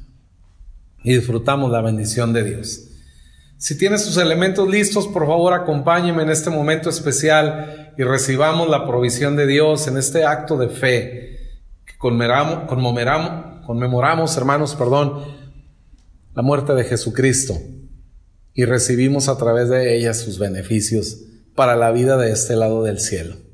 [1.03, 2.84] y disfrutamos la bendición de Dios.
[3.57, 8.86] Si tienes sus elementos listos, por favor acompáñeme en este momento especial y recibamos la
[8.86, 11.39] provisión de Dios en este acto de fe
[11.86, 15.24] que conmemoramos, conmemoramos, conmemoramos hermanos, perdón,
[16.36, 17.57] la muerte de Jesucristo
[18.53, 21.20] y recibimos a través de ella sus beneficios
[21.55, 23.47] para la vida de este lado del cielo.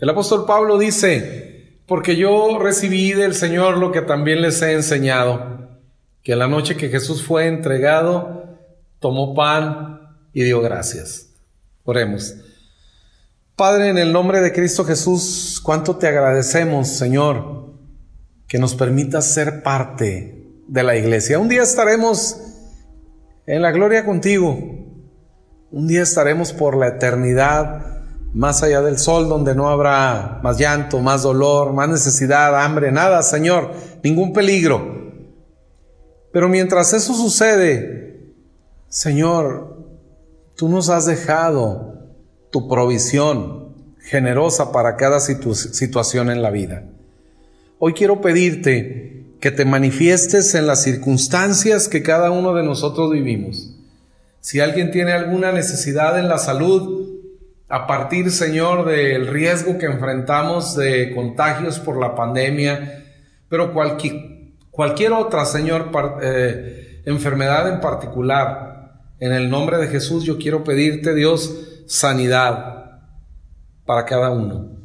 [0.00, 5.68] El apóstol Pablo dice, porque yo recibí del Señor lo que también les he enseñado,
[6.22, 8.58] que la noche que Jesús fue entregado,
[8.98, 11.34] tomó pan y dio gracias.
[11.84, 12.34] Oremos.
[13.56, 17.74] Padre, en el nombre de Cristo Jesús, cuánto te agradecemos, Señor,
[18.48, 21.38] que nos permitas ser parte de la iglesia.
[21.38, 22.40] Un día estaremos
[23.46, 24.58] en la gloria contigo.
[25.70, 27.99] Un día estaremos por la eternidad
[28.32, 33.22] más allá del sol, donde no habrá más llanto, más dolor, más necesidad, hambre, nada,
[33.22, 33.72] Señor,
[34.02, 35.00] ningún peligro.
[36.32, 38.34] Pero mientras eso sucede,
[38.88, 39.76] Señor,
[40.56, 41.94] tú nos has dejado
[42.50, 46.84] tu provisión generosa para cada situación en la vida.
[47.78, 53.74] Hoy quiero pedirte que te manifiestes en las circunstancias que cada uno de nosotros vivimos.
[54.40, 56.99] Si alguien tiene alguna necesidad en la salud,
[57.70, 63.04] a partir, Señor, del riesgo que enfrentamos de contagios por la pandemia,
[63.48, 65.90] pero cualquier, otra, Señor,
[66.20, 73.02] eh, enfermedad en particular, en el nombre de Jesús yo quiero pedirte, Dios, sanidad
[73.86, 74.80] para cada uno.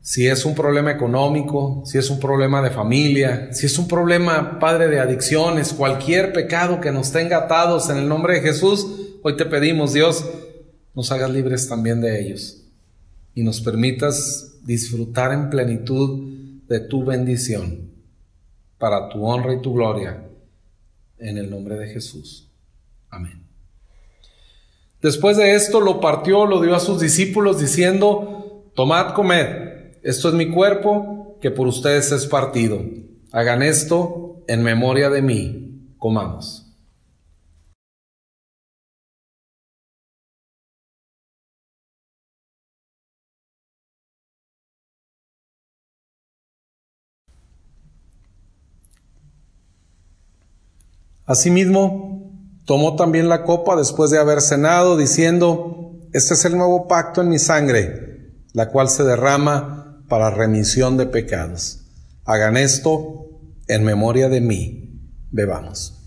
[0.00, 4.60] Si es un problema económico, si es un problema de familia, si es un problema,
[4.60, 8.86] Padre, de adicciones, cualquier pecado que nos tenga atados en el nombre de Jesús,
[9.22, 10.24] hoy te pedimos, Dios,
[10.94, 12.62] nos hagas libres también de ellos
[13.34, 16.32] y nos permitas disfrutar en plenitud
[16.68, 17.90] de tu bendición
[18.78, 20.24] para tu honra y tu gloria
[21.18, 22.48] en el nombre de Jesús.
[23.10, 23.42] Amén.
[25.00, 30.34] Después de esto lo partió, lo dio a sus discípulos diciendo, tomad, comed, esto es
[30.34, 32.80] mi cuerpo que por ustedes es partido.
[33.32, 35.94] Hagan esto en memoria de mí.
[35.98, 36.61] Comamos.
[51.32, 52.30] Asimismo,
[52.66, 57.30] tomó también la copa después de haber cenado, diciendo, Este es el nuevo pacto en
[57.30, 61.86] mi sangre, la cual se derrama para remisión de pecados.
[62.26, 63.30] Hagan esto
[63.66, 65.00] en memoria de mí.
[65.30, 65.98] Bebamos.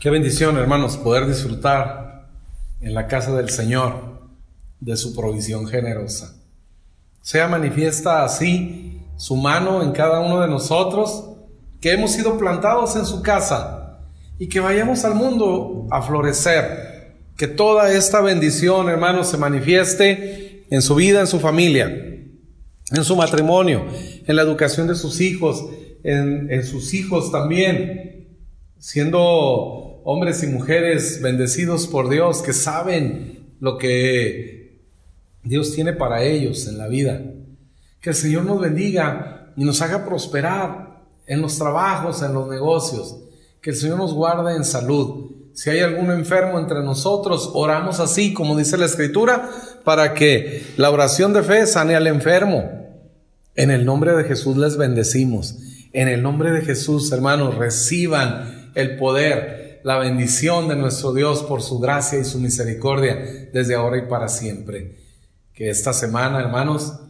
[0.00, 2.28] Qué bendición, hermanos, poder disfrutar
[2.80, 4.28] en la casa del Señor
[4.80, 6.39] de su provisión generosa.
[7.20, 11.26] Sea manifiesta así su mano en cada uno de nosotros,
[11.80, 14.00] que hemos sido plantados en su casa
[14.38, 17.16] y que vayamos al mundo a florecer.
[17.36, 23.16] Que toda esta bendición, hermanos, se manifieste en su vida, en su familia, en su
[23.16, 23.84] matrimonio,
[24.26, 25.66] en la educación de sus hijos,
[26.02, 28.38] en, en sus hijos también,
[28.78, 29.20] siendo
[30.04, 34.59] hombres y mujeres bendecidos por Dios que saben lo que
[35.42, 37.22] Dios tiene para ellos en la vida.
[38.00, 43.16] Que el Señor nos bendiga y nos haga prosperar en los trabajos, en los negocios.
[43.60, 45.32] Que el Señor nos guarde en salud.
[45.54, 49.50] Si hay algún enfermo entre nosotros, oramos así, como dice la Escritura,
[49.84, 52.70] para que la oración de fe sane al enfermo.
[53.56, 55.58] En el nombre de Jesús les bendecimos.
[55.92, 61.62] En el nombre de Jesús, hermanos, reciban el poder la bendición de nuestro Dios por
[61.62, 64.99] su gracia y su misericordia desde ahora y para siempre.
[65.60, 67.00] Que esta semana, hermanos,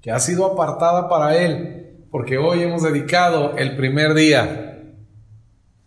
[0.00, 4.94] que ha sido apartada para Él, porque hoy hemos dedicado el primer día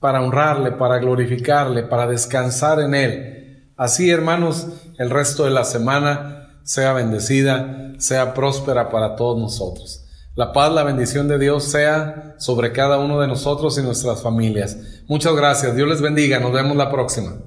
[0.01, 3.71] para honrarle, para glorificarle, para descansar en Él.
[3.77, 4.67] Así, hermanos,
[4.97, 10.05] el resto de la semana sea bendecida, sea próspera para todos nosotros.
[10.35, 14.77] La paz, la bendición de Dios sea sobre cada uno de nosotros y nuestras familias.
[15.07, 15.73] Muchas gracias.
[15.73, 16.41] Dios les bendiga.
[16.41, 17.37] Nos vemos la próxima.